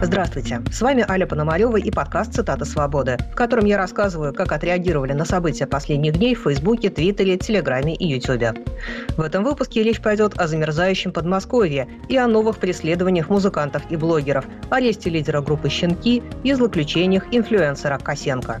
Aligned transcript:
Здравствуйте, 0.00 0.62
с 0.70 0.80
вами 0.80 1.04
Аля 1.08 1.26
Пономарева 1.26 1.76
и 1.76 1.90
подкаст 1.90 2.34
«Цитата 2.34 2.64
свободы», 2.64 3.16
в 3.32 3.34
котором 3.34 3.64
я 3.64 3.76
рассказываю, 3.76 4.32
как 4.32 4.52
отреагировали 4.52 5.12
на 5.12 5.24
события 5.24 5.66
последних 5.66 6.12
дней 6.12 6.36
в 6.36 6.42
Фейсбуке, 6.42 6.90
Твиттере, 6.90 7.36
Телеграме 7.36 7.96
и 7.96 8.06
Ютубе. 8.06 8.54
В 9.16 9.22
этом 9.22 9.42
выпуске 9.42 9.82
речь 9.82 10.00
пойдет 10.00 10.38
о 10.38 10.46
замерзающем 10.46 11.12
Подмосковье 11.12 11.88
и 12.08 12.16
о 12.16 12.28
новых 12.28 12.58
преследованиях 12.58 13.28
музыкантов 13.28 13.82
и 13.90 13.96
блогеров, 13.96 14.44
аресте 14.70 15.10
лидера 15.10 15.40
группы 15.40 15.68
«Щенки» 15.68 16.22
и 16.44 16.54
злоключениях 16.54 17.24
инфлюенсера 17.32 17.98
Косенко. 17.98 18.60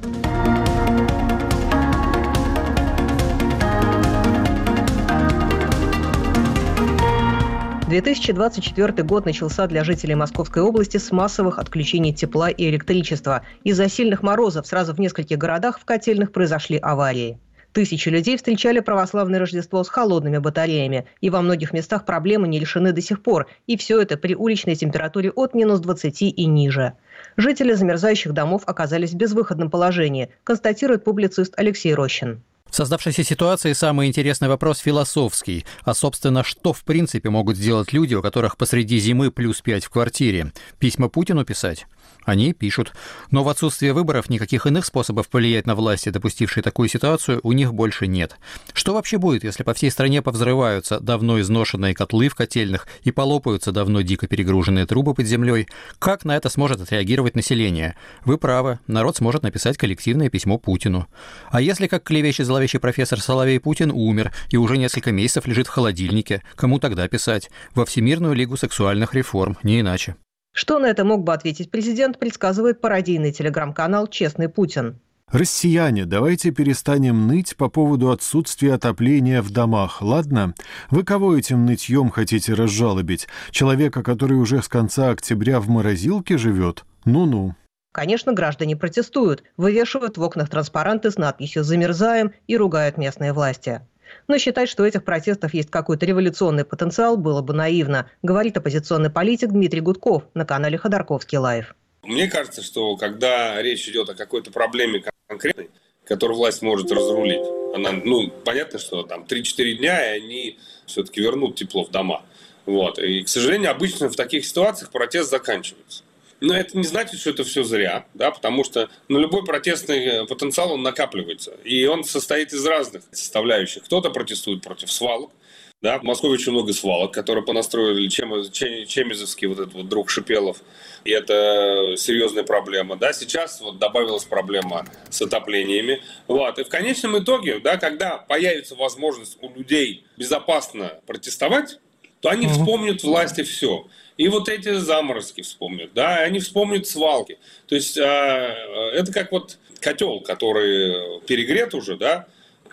2024 7.88 9.02
год 9.02 9.24
начался 9.24 9.66
для 9.66 9.82
жителей 9.82 10.14
Московской 10.14 10.62
области 10.62 10.98
с 10.98 11.10
массовых 11.10 11.58
отключений 11.58 12.12
тепла 12.12 12.50
и 12.50 12.68
электричества. 12.68 13.46
Из-за 13.64 13.88
сильных 13.88 14.22
морозов 14.22 14.66
сразу 14.66 14.92
в 14.92 15.00
нескольких 15.00 15.38
городах 15.38 15.80
в 15.80 15.86
котельных 15.86 16.30
произошли 16.30 16.76
аварии. 16.76 17.38
Тысячи 17.72 18.10
людей 18.10 18.36
встречали 18.36 18.80
православное 18.80 19.38
Рождество 19.38 19.82
с 19.82 19.88
холодными 19.88 20.36
батареями, 20.36 21.06
и 21.22 21.30
во 21.30 21.40
многих 21.40 21.72
местах 21.72 22.04
проблемы 22.04 22.46
не 22.46 22.58
решены 22.58 22.92
до 22.92 23.00
сих 23.00 23.22
пор, 23.22 23.46
и 23.66 23.78
все 23.78 24.02
это 24.02 24.18
при 24.18 24.34
уличной 24.34 24.74
температуре 24.74 25.30
от 25.30 25.54
минус 25.54 25.80
20 25.80 26.22
и 26.22 26.44
ниже. 26.44 26.92
Жители 27.38 27.72
замерзающих 27.72 28.34
домов 28.34 28.64
оказались 28.66 29.12
в 29.12 29.16
безвыходном 29.16 29.70
положении, 29.70 30.28
констатирует 30.44 31.04
публицист 31.04 31.54
Алексей 31.56 31.94
Рощин. 31.94 32.42
В 32.70 32.76
создавшейся 32.76 33.24
ситуации 33.24 33.72
самый 33.72 34.08
интересный 34.08 34.48
вопрос 34.48 34.78
философский. 34.78 35.64
А, 35.84 35.94
собственно, 35.94 36.44
что 36.44 36.72
в 36.72 36.84
принципе 36.84 37.30
могут 37.30 37.56
сделать 37.56 37.92
люди, 37.92 38.14
у 38.14 38.22
которых 38.22 38.56
посреди 38.56 38.98
зимы 38.98 39.30
плюс 39.30 39.62
5 39.62 39.86
в 39.86 39.90
квартире? 39.90 40.52
Письма 40.78 41.08
Путину 41.08 41.44
писать? 41.44 41.86
Они 42.24 42.52
пишут. 42.52 42.92
Но 43.30 43.42
в 43.42 43.48
отсутствие 43.48 43.94
выборов 43.94 44.28
никаких 44.28 44.66
иных 44.66 44.84
способов 44.84 45.30
повлиять 45.30 45.66
на 45.66 45.74
власти, 45.74 46.10
допустившие 46.10 46.62
такую 46.62 46.90
ситуацию, 46.90 47.40
у 47.42 47.52
них 47.52 47.72
больше 47.72 48.06
нет. 48.06 48.36
Что 48.74 48.92
вообще 48.92 49.16
будет, 49.16 49.44
если 49.44 49.62
по 49.62 49.72
всей 49.72 49.90
стране 49.90 50.20
повзрываются 50.20 51.00
давно 51.00 51.40
изношенные 51.40 51.94
котлы 51.94 52.28
в 52.28 52.34
котельных 52.34 52.86
и 53.02 53.12
полопаются 53.12 53.72
давно 53.72 54.02
дико 54.02 54.26
перегруженные 54.26 54.84
трубы 54.84 55.14
под 55.14 55.24
землей? 55.24 55.68
Как 55.98 56.26
на 56.26 56.36
это 56.36 56.50
сможет 56.50 56.82
отреагировать 56.82 57.34
население? 57.34 57.96
Вы 58.26 58.36
правы, 58.36 58.78
народ 58.86 59.16
сможет 59.16 59.42
написать 59.42 59.78
коллективное 59.78 60.28
письмо 60.28 60.58
Путину. 60.58 61.06
А 61.50 61.62
если, 61.62 61.86
как 61.86 62.02
клевещий 62.02 62.44
зловещий 62.58 62.80
профессор 62.80 63.20
Соловей 63.20 63.60
Путин 63.60 63.92
умер 63.92 64.32
и 64.50 64.56
уже 64.56 64.78
несколько 64.78 65.12
месяцев 65.12 65.46
лежит 65.46 65.68
в 65.68 65.70
холодильнике, 65.70 66.42
кому 66.56 66.80
тогда 66.80 67.06
писать? 67.06 67.50
Во 67.76 67.84
Всемирную 67.84 68.34
лигу 68.34 68.56
сексуальных 68.56 69.14
реформ, 69.14 69.56
не 69.62 69.78
иначе. 69.78 70.16
Что 70.52 70.80
на 70.80 70.86
это 70.86 71.04
мог 71.04 71.22
бы 71.22 71.32
ответить 71.32 71.70
президент, 71.70 72.18
предсказывает 72.18 72.80
пародийный 72.80 73.30
телеграм-канал 73.30 74.08
«Честный 74.08 74.48
Путин». 74.48 74.98
Россияне, 75.30 76.04
давайте 76.04 76.50
перестанем 76.50 77.28
ныть 77.28 77.54
по 77.54 77.68
поводу 77.68 78.10
отсутствия 78.10 78.74
отопления 78.74 79.40
в 79.40 79.50
домах, 79.50 80.02
ладно? 80.02 80.52
Вы 80.90 81.04
кого 81.04 81.36
этим 81.36 81.64
нытьем 81.64 82.10
хотите 82.10 82.54
разжалобить? 82.54 83.28
Человека, 83.52 84.02
который 84.02 84.36
уже 84.36 84.62
с 84.62 84.68
конца 84.68 85.10
октября 85.10 85.60
в 85.60 85.68
морозилке 85.68 86.38
живет? 86.38 86.84
Ну-ну. 87.04 87.54
Конечно, 87.92 88.32
граждане 88.32 88.76
протестуют, 88.76 89.42
вывешивают 89.56 90.18
в 90.18 90.22
окнах 90.22 90.50
транспаранты 90.50 91.10
с 91.10 91.16
надписью 91.16 91.64
«Замерзаем» 91.64 92.32
и 92.46 92.56
ругают 92.56 92.98
местные 92.98 93.32
власти. 93.32 93.80
Но 94.26 94.38
считать, 94.38 94.68
что 94.68 94.82
у 94.82 94.86
этих 94.86 95.04
протестов 95.04 95.54
есть 95.54 95.70
какой-то 95.70 96.06
революционный 96.06 96.64
потенциал, 96.64 97.16
было 97.16 97.42
бы 97.42 97.54
наивно, 97.54 98.10
говорит 98.22 98.56
оппозиционный 98.56 99.10
политик 99.10 99.50
Дмитрий 99.50 99.80
Гудков 99.80 100.24
на 100.34 100.44
канале 100.44 100.78
Ходорковский 100.78 101.38
Лайв. 101.38 101.74
Мне 102.02 102.28
кажется, 102.28 102.62
что 102.62 102.96
когда 102.96 103.60
речь 103.60 103.88
идет 103.88 104.08
о 104.08 104.14
какой-то 104.14 104.50
проблеме 104.50 105.02
конкретной, 105.26 105.70
которую 106.04 106.38
власть 106.38 106.62
может 106.62 106.90
разрулить, 106.90 107.44
она, 107.74 107.92
ну, 107.92 108.30
понятно, 108.44 108.78
что 108.78 109.02
там 109.02 109.24
3-4 109.24 109.74
дня, 109.74 110.14
и 110.14 110.20
они 110.20 110.58
все-таки 110.86 111.20
вернут 111.20 111.56
тепло 111.56 111.84
в 111.84 111.90
дома. 111.90 112.22
Вот. 112.64 112.98
И, 112.98 113.22
к 113.22 113.28
сожалению, 113.28 113.70
обычно 113.70 114.08
в 114.08 114.16
таких 114.16 114.46
ситуациях 114.46 114.90
протест 114.90 115.30
заканчивается. 115.30 116.02
Но 116.40 116.54
это 116.54 116.76
не 116.76 116.84
значит, 116.84 117.20
что 117.20 117.30
это 117.30 117.44
все 117.44 117.64
зря, 117.64 118.06
да, 118.14 118.30
потому 118.30 118.64
что 118.64 118.88
ну, 119.08 119.18
любой 119.18 119.44
протестный 119.44 120.04
э, 120.06 120.26
потенциал, 120.26 120.72
он 120.72 120.82
накапливается. 120.82 121.52
И 121.64 121.84
он 121.86 122.04
состоит 122.04 122.52
из 122.52 122.64
разных 122.64 123.02
составляющих. 123.10 123.84
Кто-то 123.84 124.10
протестует 124.10 124.62
против 124.62 124.92
свалок, 124.92 125.32
да, 125.80 125.98
в 125.98 126.02
Москве 126.02 126.30
очень 126.30 126.50
много 126.50 126.72
свалок, 126.72 127.12
которые 127.12 127.44
понастроили 127.44 128.08
чем, 128.08 128.50
чем, 128.50 128.86
Чемизовский 128.86 129.46
вот 129.46 129.60
этот 129.60 129.74
вот 129.74 129.88
друг 129.88 130.10
Шипелов. 130.10 130.58
И 131.04 131.12
это 131.12 131.94
серьезная 131.96 132.42
проблема. 132.42 132.96
Да, 132.96 133.12
сейчас 133.12 133.60
вот 133.60 133.78
добавилась 133.78 134.24
проблема 134.24 134.86
с 135.08 135.22
отоплениями. 135.22 136.02
Вот. 136.26 136.58
И 136.58 136.64
в 136.64 136.68
конечном 136.68 137.18
итоге, 137.18 137.60
да, 137.60 137.76
когда 137.76 138.18
появится 138.18 138.74
возможность 138.74 139.38
у 139.40 139.54
людей 139.54 140.04
безопасно 140.16 141.00
протестовать, 141.06 141.78
то 142.20 142.30
они 142.30 142.46
вспомнят 142.48 143.02
власти 143.02 143.42
все. 143.42 143.86
И 144.16 144.28
вот 144.28 144.48
эти 144.48 144.74
заморозки 144.74 145.42
вспомнят, 145.42 145.92
да, 145.94 146.16
они 146.16 146.40
вспомнят 146.40 146.86
свалки. 146.86 147.38
То 147.66 147.76
есть 147.76 147.96
э, 147.96 148.02
это 148.02 149.12
как 149.12 149.30
вот 149.30 149.58
котел, 149.80 150.20
который 150.20 151.20
перегрет 151.20 151.74
уже, 151.74 151.96
да, 151.96 152.26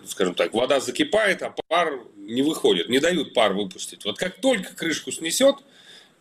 скажем 0.06 0.34
так, 0.34 0.52
вода 0.54 0.80
закипает, 0.80 1.42
а 1.42 1.54
пар 1.68 2.00
не 2.16 2.42
выходит, 2.42 2.88
не 2.88 2.98
дают 2.98 3.34
пар 3.34 3.52
выпустить. 3.52 4.04
Вот 4.04 4.18
как 4.18 4.40
только 4.40 4.74
крышку 4.74 5.12
снесет, 5.12 5.56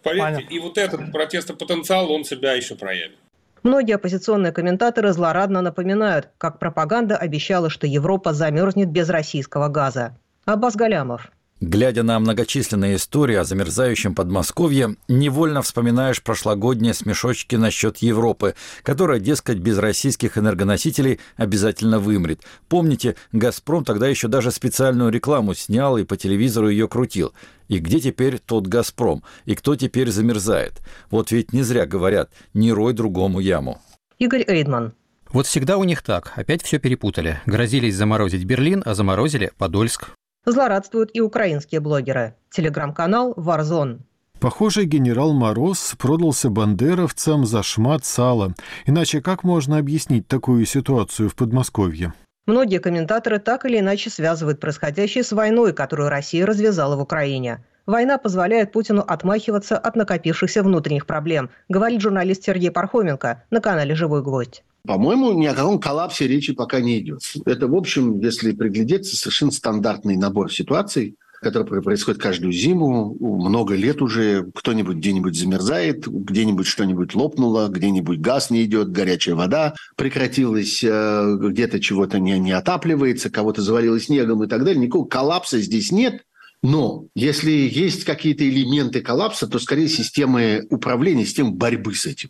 поверьте, 0.03 0.35
Понятно. 0.35 0.53
и 0.53 0.59
вот 0.59 0.77
этот 0.77 1.11
протестный 1.11 1.55
потенциал, 1.55 2.11
он 2.11 2.23
себя 2.23 2.53
еще 2.53 2.75
проявит. 2.75 3.17
Многие 3.63 3.95
оппозиционные 3.95 4.51
комментаторы 4.51 5.11
злорадно 5.11 5.61
напоминают, 5.61 6.29
как 6.37 6.59
пропаганда 6.59 7.17
обещала, 7.17 7.71
что 7.71 7.87
Европа 7.87 8.31
замерзнет 8.31 8.89
без 8.89 9.09
российского 9.09 9.69
газа. 9.69 10.15
Аббас 10.45 10.75
Галямов. 10.75 11.31
Глядя 11.61 12.03
на 12.03 12.19
многочисленные 12.19 12.97
истории 12.97 13.37
о 13.37 13.45
замерзающем 13.45 14.13
Подмосковье, 14.13 14.97
невольно 15.07 15.61
вспоминаешь 15.61 16.21
прошлогодние 16.21 16.93
смешочки 16.93 17.55
насчет 17.55 17.97
Европы, 17.99 18.55
которая, 18.83 19.21
дескать, 19.21 19.59
без 19.59 19.77
российских 19.77 20.37
энергоносителей 20.37 21.21
обязательно 21.37 21.99
вымрет. 21.99 22.41
Помните, 22.67 23.15
«Газпром» 23.31 23.85
тогда 23.85 24.09
еще 24.09 24.27
даже 24.27 24.51
специальную 24.51 25.11
рекламу 25.11 25.53
снял 25.53 25.97
и 25.97 26.03
по 26.03 26.17
телевизору 26.17 26.67
ее 26.67 26.89
крутил. 26.89 27.33
И 27.69 27.79
где 27.79 28.01
теперь 28.01 28.39
тот 28.39 28.67
«Газпром»? 28.67 29.23
И 29.45 29.55
кто 29.55 29.77
теперь 29.77 30.11
замерзает? 30.11 30.81
Вот 31.09 31.31
ведь 31.31 31.53
не 31.53 31.63
зря 31.63 31.85
говорят 31.85 32.31
«не 32.53 32.73
рой 32.73 32.91
другому 32.91 33.39
яму». 33.39 33.81
Игорь 34.19 34.43
Эйдман. 34.45 34.93
Вот 35.29 35.47
всегда 35.47 35.77
у 35.77 35.85
них 35.85 36.01
так. 36.01 36.33
Опять 36.35 36.63
все 36.63 36.79
перепутали. 36.79 37.39
Грозились 37.45 37.95
заморозить 37.95 38.43
Берлин, 38.43 38.83
а 38.85 38.93
заморозили 38.93 39.53
Подольск. 39.57 40.09
Злорадствуют 40.45 41.09
и 41.13 41.21
украинские 41.21 41.81
блогеры. 41.81 42.35
Телеграм-канал 42.51 43.33
«Варзон». 43.35 44.05
Похоже, 44.39 44.83
генерал 44.83 45.33
Мороз 45.33 45.95
продался 45.97 46.49
бандеровцам 46.49 47.45
за 47.45 47.63
шмат 47.63 48.05
сала. 48.05 48.53
Иначе 48.85 49.21
как 49.21 49.43
можно 49.43 49.77
объяснить 49.77 50.27
такую 50.27 50.65
ситуацию 50.65 51.29
в 51.29 51.35
Подмосковье? 51.35 52.13
Многие 52.45 52.79
комментаторы 52.79 53.39
так 53.39 53.65
или 53.65 53.79
иначе 53.79 54.11
связывают 54.11 54.59
происходящее 54.59 55.23
с 55.23 55.31
войной, 55.31 55.73
которую 55.73 56.09
Россия 56.09 56.45
развязала 56.45 56.95
в 56.95 57.01
Украине. 57.01 57.65
Война 57.87 58.17
позволяет 58.17 58.71
Путину 58.71 59.01
отмахиваться 59.01 59.77
от 59.77 59.95
накопившихся 59.95 60.61
внутренних 60.61 61.07
проблем, 61.07 61.49
говорит 61.69 62.01
журналист 62.01 62.43
Сергей 62.43 62.71
Пархоменко 62.71 63.43
на 63.49 63.61
канале 63.61 63.95
«Живой 63.95 64.21
гвоздь». 64.21 64.63
По-моему, 64.85 65.33
ни 65.33 65.45
о 65.45 65.53
каком 65.53 65.79
коллапсе 65.79 66.27
речи 66.27 66.53
пока 66.53 66.79
не 66.79 66.99
идет. 66.99 67.21
Это, 67.45 67.67
в 67.67 67.75
общем, 67.75 68.19
если 68.19 68.51
приглядеться, 68.51 69.15
совершенно 69.15 69.51
стандартный 69.51 70.17
набор 70.17 70.51
ситуаций, 70.51 71.15
который 71.41 71.81
происходит 71.81 72.21
каждую 72.21 72.51
зиму, 72.53 73.15
много 73.19 73.75
лет 73.75 74.01
уже, 74.01 74.49
кто-нибудь 74.55 74.97
где-нибудь 74.97 75.37
замерзает, 75.37 76.07
где-нибудь 76.07 76.65
что-нибудь 76.65 77.13
лопнуло, 77.13 77.67
где-нибудь 77.67 78.19
газ 78.19 78.49
не 78.49 78.63
идет, 78.63 78.91
горячая 78.91 79.35
вода 79.35 79.75
прекратилась, 79.95 80.83
э, 80.83 81.37
где-то 81.39 81.79
чего-то 81.79 82.19
не, 82.19 82.39
не 82.39 82.51
отапливается, 82.51 83.29
кого-то 83.29 83.61
завалило 83.61 83.99
снегом 83.99 84.43
и 84.43 84.47
так 84.47 84.63
далее. 84.63 84.81
Никакого 84.81 85.07
коллапса 85.07 85.59
здесь 85.59 85.91
нет. 85.91 86.23
Но 86.63 87.05
если 87.13 87.51
есть 87.51 88.05
какие-то 88.05 88.47
элементы 88.47 89.01
коллапса, 89.01 89.47
то 89.47 89.59
скорее 89.59 89.87
системы 89.87 90.65
управления, 90.71 91.25
системы 91.25 91.51
борьбы 91.51 91.93
с 91.93 92.07
этим. 92.07 92.29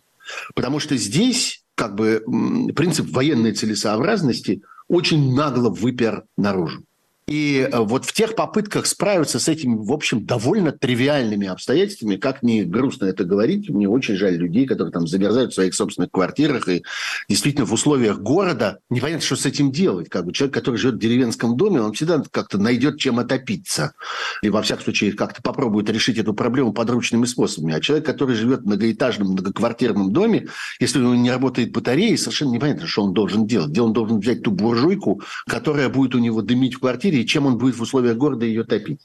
Потому 0.54 0.78
что 0.78 0.96
здесь 0.96 1.62
как 1.76 1.94
бы 1.94 2.24
принцип 2.74 3.08
военной 3.10 3.52
целесообразности 3.52 4.62
очень 4.88 5.34
нагло 5.34 5.70
выпер 5.70 6.24
наружу. 6.36 6.84
И 7.28 7.68
э, 7.68 7.78
вот 7.80 8.04
в 8.04 8.12
тех 8.12 8.36
попытках 8.36 8.86
справиться 8.86 9.40
с 9.40 9.48
этими, 9.48 9.74
в 9.74 9.92
общем, 9.92 10.24
довольно 10.24 10.70
тривиальными 10.70 11.48
обстоятельствами, 11.48 12.14
как 12.14 12.44
не 12.44 12.62
грустно 12.62 13.06
это 13.06 13.24
говорить, 13.24 13.68
мне 13.68 13.88
очень 13.88 14.14
жаль 14.14 14.36
людей, 14.36 14.64
которые 14.64 14.92
там 14.92 15.08
замерзают 15.08 15.50
в 15.50 15.56
своих 15.56 15.74
собственных 15.74 16.12
квартирах 16.12 16.68
и 16.68 16.84
действительно 17.28 17.66
в 17.66 17.72
условиях 17.72 18.20
города 18.20 18.78
непонятно, 18.90 19.26
что 19.26 19.34
с 19.34 19.44
этим 19.44 19.72
делать. 19.72 20.08
Как 20.08 20.24
бы 20.24 20.32
человек, 20.32 20.54
который 20.54 20.76
живет 20.76 20.94
в 20.94 20.98
деревенском 20.98 21.56
доме, 21.56 21.80
он 21.80 21.94
всегда 21.94 22.22
как-то 22.30 22.58
найдет 22.58 23.00
чем 23.00 23.18
отопиться. 23.18 23.94
И 24.42 24.48
во 24.48 24.62
всяком 24.62 24.84
случае 24.84 25.12
как-то 25.12 25.42
попробует 25.42 25.90
решить 25.90 26.18
эту 26.18 26.32
проблему 26.32 26.72
подручными 26.72 27.24
способами. 27.24 27.74
А 27.74 27.80
человек, 27.80 28.06
который 28.06 28.36
живет 28.36 28.60
в 28.60 28.66
многоэтажном, 28.66 29.32
многоквартирном 29.32 30.12
доме, 30.12 30.46
если 30.78 31.00
у 31.00 31.02
него 31.02 31.14
не 31.16 31.32
работает 31.32 31.72
батарея, 31.72 32.16
совершенно 32.16 32.52
непонятно, 32.52 32.86
что 32.86 33.02
он 33.02 33.14
должен 33.14 33.48
делать. 33.48 33.70
Где 33.70 33.80
он 33.80 33.92
должен 33.92 34.20
взять 34.20 34.44
ту 34.44 34.52
буржуйку, 34.52 35.22
которая 35.48 35.88
будет 35.88 36.14
у 36.14 36.18
него 36.18 36.40
дымить 36.40 36.74
в 36.74 36.78
квартире, 36.78 37.15
и 37.16 37.26
чем 37.26 37.46
он 37.46 37.58
будет 37.58 37.76
в 37.76 37.82
условиях 37.82 38.16
города 38.16 38.44
ее 38.44 38.64
топить. 38.64 39.00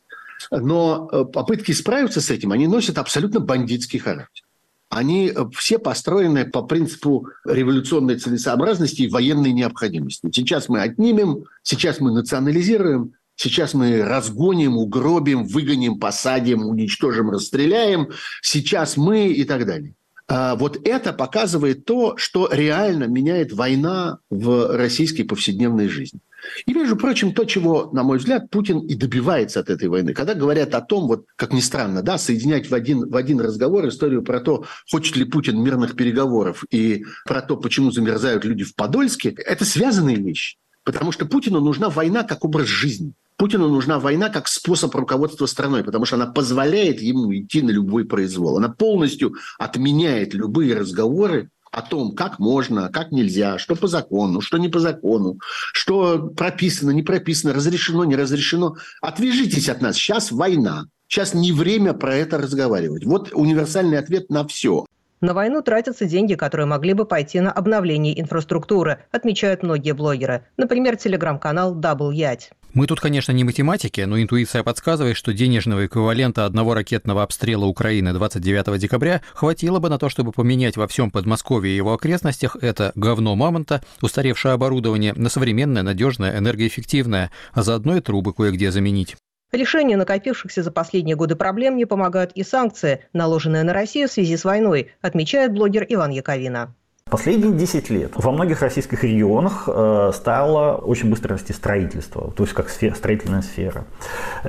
Но 0.50 1.10
э, 1.12 1.26
попытки 1.26 1.72
справиться 1.72 2.22
с 2.22 2.30
этим, 2.30 2.52
они 2.52 2.68
носят 2.68 2.98
абсолютно 2.98 3.40
бандитский 3.40 4.00
характер. 4.00 4.44
Они 4.90 5.32
э, 5.34 5.46
все 5.56 5.80
построены 5.80 6.46
по 6.46 6.64
принципу 6.64 7.28
революционной 7.46 8.18
целесообразности 8.18 9.04
и 9.04 9.10
военной 9.10 9.54
необходимости. 9.54 10.30
Сейчас 10.34 10.68
мы 10.68 10.82
отнимем, 10.82 11.46
сейчас 11.64 12.00
мы 12.00 12.12
национализируем, 12.12 13.14
сейчас 13.36 13.74
мы 13.74 14.04
разгоним, 14.04 14.78
угробим, 14.78 15.46
выгоним, 15.46 16.00
посадим, 16.00 16.66
уничтожим, 16.66 17.30
расстреляем, 17.30 18.10
сейчас 18.42 18.98
мы 18.98 19.28
и 19.28 19.44
так 19.44 19.66
далее. 19.66 19.96
А 20.28 20.56
вот 20.56 20.78
это 20.86 21.12
показывает 21.12 21.86
то, 21.86 22.16
что 22.18 22.50
реально 22.52 23.06
меняет 23.06 23.52
война 23.52 24.20
в 24.30 24.78
российской 24.78 25.24
повседневной 25.24 25.90
жизни. 25.90 26.20
И, 26.66 26.74
между 26.74 26.96
прочим, 26.96 27.34
то, 27.34 27.46
чего, 27.46 27.90
на 27.92 28.04
мой 28.04 28.18
взгляд, 28.18 28.50
Путин 28.50 28.80
и 28.80 28.96
добивается 28.96 29.60
от 29.60 29.70
этой 29.70 29.88
войны. 29.88 30.14
Когда 30.14 30.34
говорят 30.34 30.74
о 30.76 30.82
том, 30.82 31.08
вот 31.08 31.26
как 31.36 31.54
ни 31.54 31.60
странно, 31.60 32.02
да, 32.02 32.18
соединять 32.18 32.70
в 32.70 32.74
один, 32.74 33.10
в 33.10 33.16
один 33.16 33.40
разговор 33.40 33.88
историю 33.88 34.24
про 34.24 34.40
то, 34.40 34.66
хочет 34.90 35.16
ли 35.16 35.26
Путин 35.26 35.62
мирных 35.62 35.96
переговоров 35.96 36.64
и 36.70 37.06
про 37.26 37.42
то, 37.42 37.58
почему 37.58 37.92
замерзают 37.92 38.46
люди 38.46 38.64
в 38.64 38.76
Подольске, 38.76 39.30
это 39.30 39.66
связанные 39.66 40.18
вещи. 40.18 40.58
Потому 40.84 41.12
что 41.12 41.26
Путину 41.26 41.60
нужна 41.62 41.90
война 41.90 42.24
как 42.24 42.44
образ 42.44 42.68
жизни. 42.68 43.14
Путину 43.38 43.70
нужна 43.70 44.00
война 44.00 44.30
как 44.30 44.48
способ 44.48 44.94
руководства 44.94 45.48
страной, 45.48 45.84
потому 45.84 46.06
что 46.06 46.16
она 46.16 46.28
позволяет 46.28 47.02
ему 47.02 47.36
идти 47.36 47.64
на 47.64 47.72
любой 47.72 48.06
произвол. 48.06 48.58
Она 48.58 48.70
полностью 48.70 49.34
отменяет 49.58 50.36
любые 50.36 50.76
разговоры 50.78 51.50
о 51.72 51.82
том, 51.82 52.14
как 52.14 52.38
можно, 52.40 52.90
как 52.90 53.12
нельзя, 53.12 53.58
что 53.58 53.76
по 53.76 53.88
закону, 53.88 54.42
что 54.42 54.58
не 54.58 54.68
по 54.68 54.80
закону, 54.80 55.40
что 55.74 56.28
прописано, 56.36 56.92
не 56.92 57.02
прописано, 57.02 57.54
разрешено, 57.54 58.04
не 58.04 58.16
разрешено. 58.16 58.76
Отвяжитесь 59.02 59.70
от 59.70 59.82
нас, 59.82 59.96
сейчас 59.96 60.32
война. 60.32 60.86
Сейчас 61.08 61.34
не 61.34 61.52
время 61.52 61.94
про 61.94 62.16
это 62.16 62.38
разговаривать. 62.38 63.06
Вот 63.06 63.32
универсальный 63.34 64.00
ответ 64.00 64.30
на 64.30 64.48
все. 64.48 64.86
На 65.20 65.34
войну 65.34 65.62
тратятся 65.62 66.06
деньги, 66.06 66.36
которые 66.36 66.66
могли 66.66 66.94
бы 66.94 67.06
пойти 67.06 67.40
на 67.42 67.52
обновление 67.52 68.20
инфраструктуры, 68.20 69.04
отмечают 69.12 69.62
многие 69.62 69.92
блогеры. 69.92 70.46
Например, 70.58 70.98
телеграм-канал 70.98 71.76
Double 71.76 72.14
Ять. 72.14 72.52
Мы 72.74 72.88
тут, 72.88 73.02
конечно, 73.02 73.34
не 73.34 73.44
математики, 73.44 74.00
но 74.02 74.22
интуиция 74.22 74.64
подсказывает, 74.64 75.18
что 75.18 75.34
денежного 75.34 75.86
эквивалента 75.86 76.46
одного 76.46 76.74
ракетного 76.74 77.22
обстрела 77.22 77.66
Украины 77.66 78.14
29 78.14 78.80
декабря 78.80 79.22
хватило 79.34 79.80
бы 79.80 79.90
на 79.90 79.98
то, 79.98 80.08
чтобы 80.08 80.32
поменять 80.32 80.78
во 80.78 80.88
всем 80.88 81.12
Подмосковье 81.12 81.74
и 81.74 81.76
его 81.76 81.94
окрестностях 81.94 82.56
это 82.62 82.94
говно 82.96 83.36
мамонта, 83.36 83.84
устаревшее 84.02 84.54
оборудование 84.54 85.14
на 85.14 85.28
современное, 85.28 85.84
надежное, 85.84 86.38
энергоэффективное, 86.38 87.30
а 87.52 87.62
заодно 87.62 87.98
и 87.98 88.00
трубы 88.00 88.34
кое-где 88.34 88.72
заменить. 88.72 89.18
Решению 89.52 89.98
накопившихся 89.98 90.64
за 90.64 90.72
последние 90.72 91.18
годы 91.18 91.36
проблем 91.36 91.76
не 91.76 91.84
помогают 91.84 92.32
и 92.36 92.44
санкции, 92.44 93.04
наложенные 93.12 93.64
на 93.64 93.74
Россию 93.74 94.08
в 94.08 94.14
связи 94.14 94.38
с 94.38 94.46
войной, 94.46 94.92
отмечает 95.02 95.52
блогер 95.52 95.86
Иван 95.90 96.12
Яковина. 96.12 96.74
Последние 97.12 97.52
10 97.52 97.90
лет 97.90 98.14
во 98.16 98.32
многих 98.32 98.62
российских 98.62 99.04
регионах 99.04 99.68
э, 99.68 100.12
стало 100.14 100.78
очень 100.78 101.10
быстро 101.10 101.34
расти 101.34 101.52
строительство, 101.52 102.32
то 102.32 102.44
есть 102.44 102.54
как 102.54 102.70
сфера, 102.70 102.96
строительная 102.96 103.42
сфера. 103.42 103.84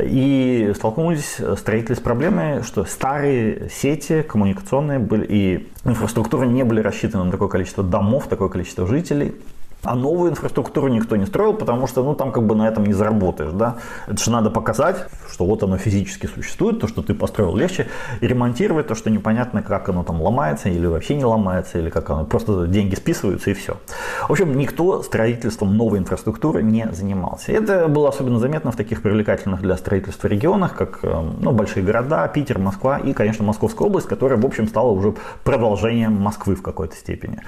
И 0.00 0.73
столкнулись 0.76 1.38
строители 1.59 1.94
с 1.94 1.99
проблемой, 1.99 2.62
что 2.62 2.85
старые 2.85 3.69
сети 3.69 4.23
коммуникационные 4.23 5.00
были, 5.00 5.26
и 5.29 5.69
инфраструктура 5.85 6.44
не 6.44 6.62
были 6.62 6.79
рассчитаны 6.79 7.25
на 7.25 7.32
такое 7.32 7.49
количество 7.49 7.82
домов, 7.82 8.29
такое 8.29 8.49
количество 8.49 8.87
жителей. 8.87 9.35
А 9.84 9.96
новую 9.96 10.31
инфраструктуру 10.31 10.87
никто 10.88 11.17
не 11.17 11.26
строил, 11.26 11.55
потому 11.55 11.88
что 11.88 12.05
ну, 12.05 12.14
там 12.14 12.31
как 12.31 12.46
бы 12.46 12.55
на 12.55 12.69
этом 12.69 12.87
не 12.87 12.93
заработаешь. 12.93 13.50
Да? 13.52 13.79
Это 14.06 14.23
же 14.23 14.31
надо 14.31 14.49
показать, 14.50 15.06
что 15.29 15.44
вот 15.44 15.64
оно 15.64 15.76
физически 15.76 16.26
существует, 16.26 16.79
то, 16.79 16.87
что 16.87 17.02
ты 17.02 17.14
построил 17.14 17.56
легче, 17.56 17.88
и 18.20 18.29
ремонтировать 18.29 18.87
то, 18.87 18.94
что 18.94 19.11
непонятно, 19.11 19.61
как 19.61 19.88
оно 19.88 20.05
там 20.05 20.23
ломается, 20.23 20.69
или 20.69 20.87
вообще 20.87 21.17
не 21.17 21.25
ломается, 21.25 21.79
или 21.79 21.90
как 21.90 22.11
оно, 22.11 22.25
просто 22.25 22.69
деньги 22.69 22.94
списываются 22.94 23.50
и 23.50 23.55
все. 23.55 23.76
В 24.29 24.31
общем, 24.31 24.56
никто 24.56 25.02
строительством 25.02 25.76
новой 25.76 25.99
инфраструктуры 25.99 26.62
не 26.62 26.88
занимался. 26.93 27.50
Это 27.50 27.88
было 27.88 28.08
особенно 28.08 28.38
заметно 28.38 28.70
в 28.70 28.76
таких 28.76 29.02
привлекательных 29.02 29.62
для 29.62 29.76
строительства 29.76 30.28
регионах, 30.28 30.76
как 30.76 31.00
эм, 31.02 31.38
ну, 31.40 31.50
большие 31.50 31.85
города, 31.85 32.28
Питер, 32.28 32.61
Москва 32.61 32.99
и, 32.99 33.12
конечно, 33.12 33.44
Московская 33.44 33.88
область, 33.88 34.06
которая, 34.06 34.38
в 34.38 34.46
общем, 34.46 34.69
стала 34.69 34.93
уже 34.93 35.14
продолжением 35.43 36.12
Москвы 36.12 36.55
в 36.55 36.62
какой-то 36.62 36.94
степени. 36.94 37.40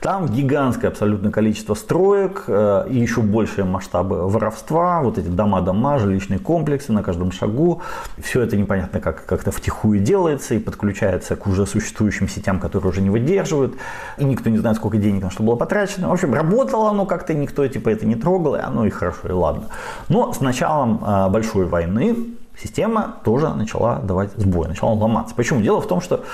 Там 0.00 0.26
гигантское 0.26 0.90
абсолютное 0.90 1.30
количество 1.30 1.75
строек 1.76 2.44
э, 2.48 2.86
и 2.90 2.98
еще 2.98 3.20
большие 3.20 3.64
масштабы 3.64 4.28
воровства, 4.28 5.02
вот 5.02 5.18
эти 5.18 5.28
дома-дома, 5.28 5.98
жилищные 5.98 6.38
комплексы 6.38 6.92
на 6.92 7.02
каждом 7.02 7.32
шагу. 7.32 7.82
Все 8.18 8.42
это 8.42 8.56
непонятно 8.56 9.00
как 9.00 9.24
как-то 9.26 9.50
втихую 9.50 10.00
делается 10.00 10.54
и 10.54 10.58
подключается 10.58 11.36
к 11.36 11.46
уже 11.46 11.66
существующим 11.66 12.28
сетям, 12.28 12.58
которые 12.58 12.90
уже 12.90 13.00
не 13.00 13.10
выдерживают. 13.10 13.74
И 14.18 14.24
никто 14.24 14.50
не 14.50 14.58
знает, 14.58 14.76
сколько 14.76 14.98
денег 14.98 15.22
на 15.22 15.30
что 15.30 15.42
было 15.42 15.56
потрачено. 15.56 16.08
В 16.08 16.12
общем, 16.12 16.34
работало 16.34 16.90
оно 16.90 17.06
как-то, 17.06 17.34
никто 17.34 17.66
типа 17.66 17.90
это 17.90 18.06
не 18.06 18.14
трогал, 18.14 18.56
и 18.56 18.60
оно 18.60 18.86
и 18.86 18.90
хорошо, 18.90 19.28
и 19.28 19.32
ладно. 19.32 19.64
Но 20.08 20.32
с 20.32 20.40
началом 20.40 21.02
э, 21.04 21.28
большой 21.28 21.66
войны 21.66 22.16
система 22.62 23.16
тоже 23.24 23.48
начала 23.54 23.96
давать 23.96 24.30
сбой, 24.36 24.68
начала 24.68 24.92
ломаться. 24.92 25.34
Почему? 25.34 25.60
Дело 25.60 25.80
в 25.80 25.86
том, 25.86 26.00
что 26.00 26.24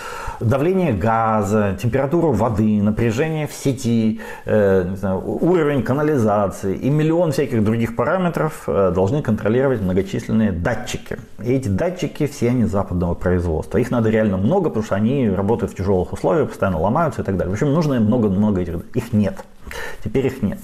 давление 0.40 0.92
газа, 0.92 1.76
температура 1.80 2.26
воды, 2.28 2.82
напряжение 2.82 3.46
в 3.46 3.52
сети, 3.52 4.20
э, 4.44 4.94
знаю, 4.96 5.22
уровень 5.24 5.82
канализации 5.82 6.76
и 6.76 6.90
миллион 6.90 7.32
всяких 7.32 7.64
других 7.64 7.96
параметров 7.96 8.64
э, 8.66 8.92
должны 8.94 9.22
контролировать 9.22 9.80
многочисленные 9.80 10.52
датчики. 10.52 11.19
И 11.42 11.52
эти 11.52 11.69
датчики 11.69 12.26
все 12.26 12.50
они 12.50 12.64
западного 12.64 13.14
производства. 13.14 13.78
Их 13.78 13.90
надо 13.90 14.10
реально 14.10 14.36
много, 14.36 14.69
потому 14.69 14.84
что 14.84 14.94
они 14.94 15.28
работают 15.28 15.72
в 15.72 15.76
тяжелых 15.76 16.12
условиях, 16.12 16.48
постоянно 16.48 16.78
ломаются 16.78 17.22
и 17.22 17.24
так 17.24 17.36
далее. 17.36 17.50
В 17.50 17.54
общем, 17.54 17.72
нужно 17.72 18.00
много-много 18.00 18.60
этих. 18.60 18.74
Их 18.94 19.12
нет. 19.12 19.44
Теперь 20.04 20.26
их 20.26 20.42
нет. 20.42 20.58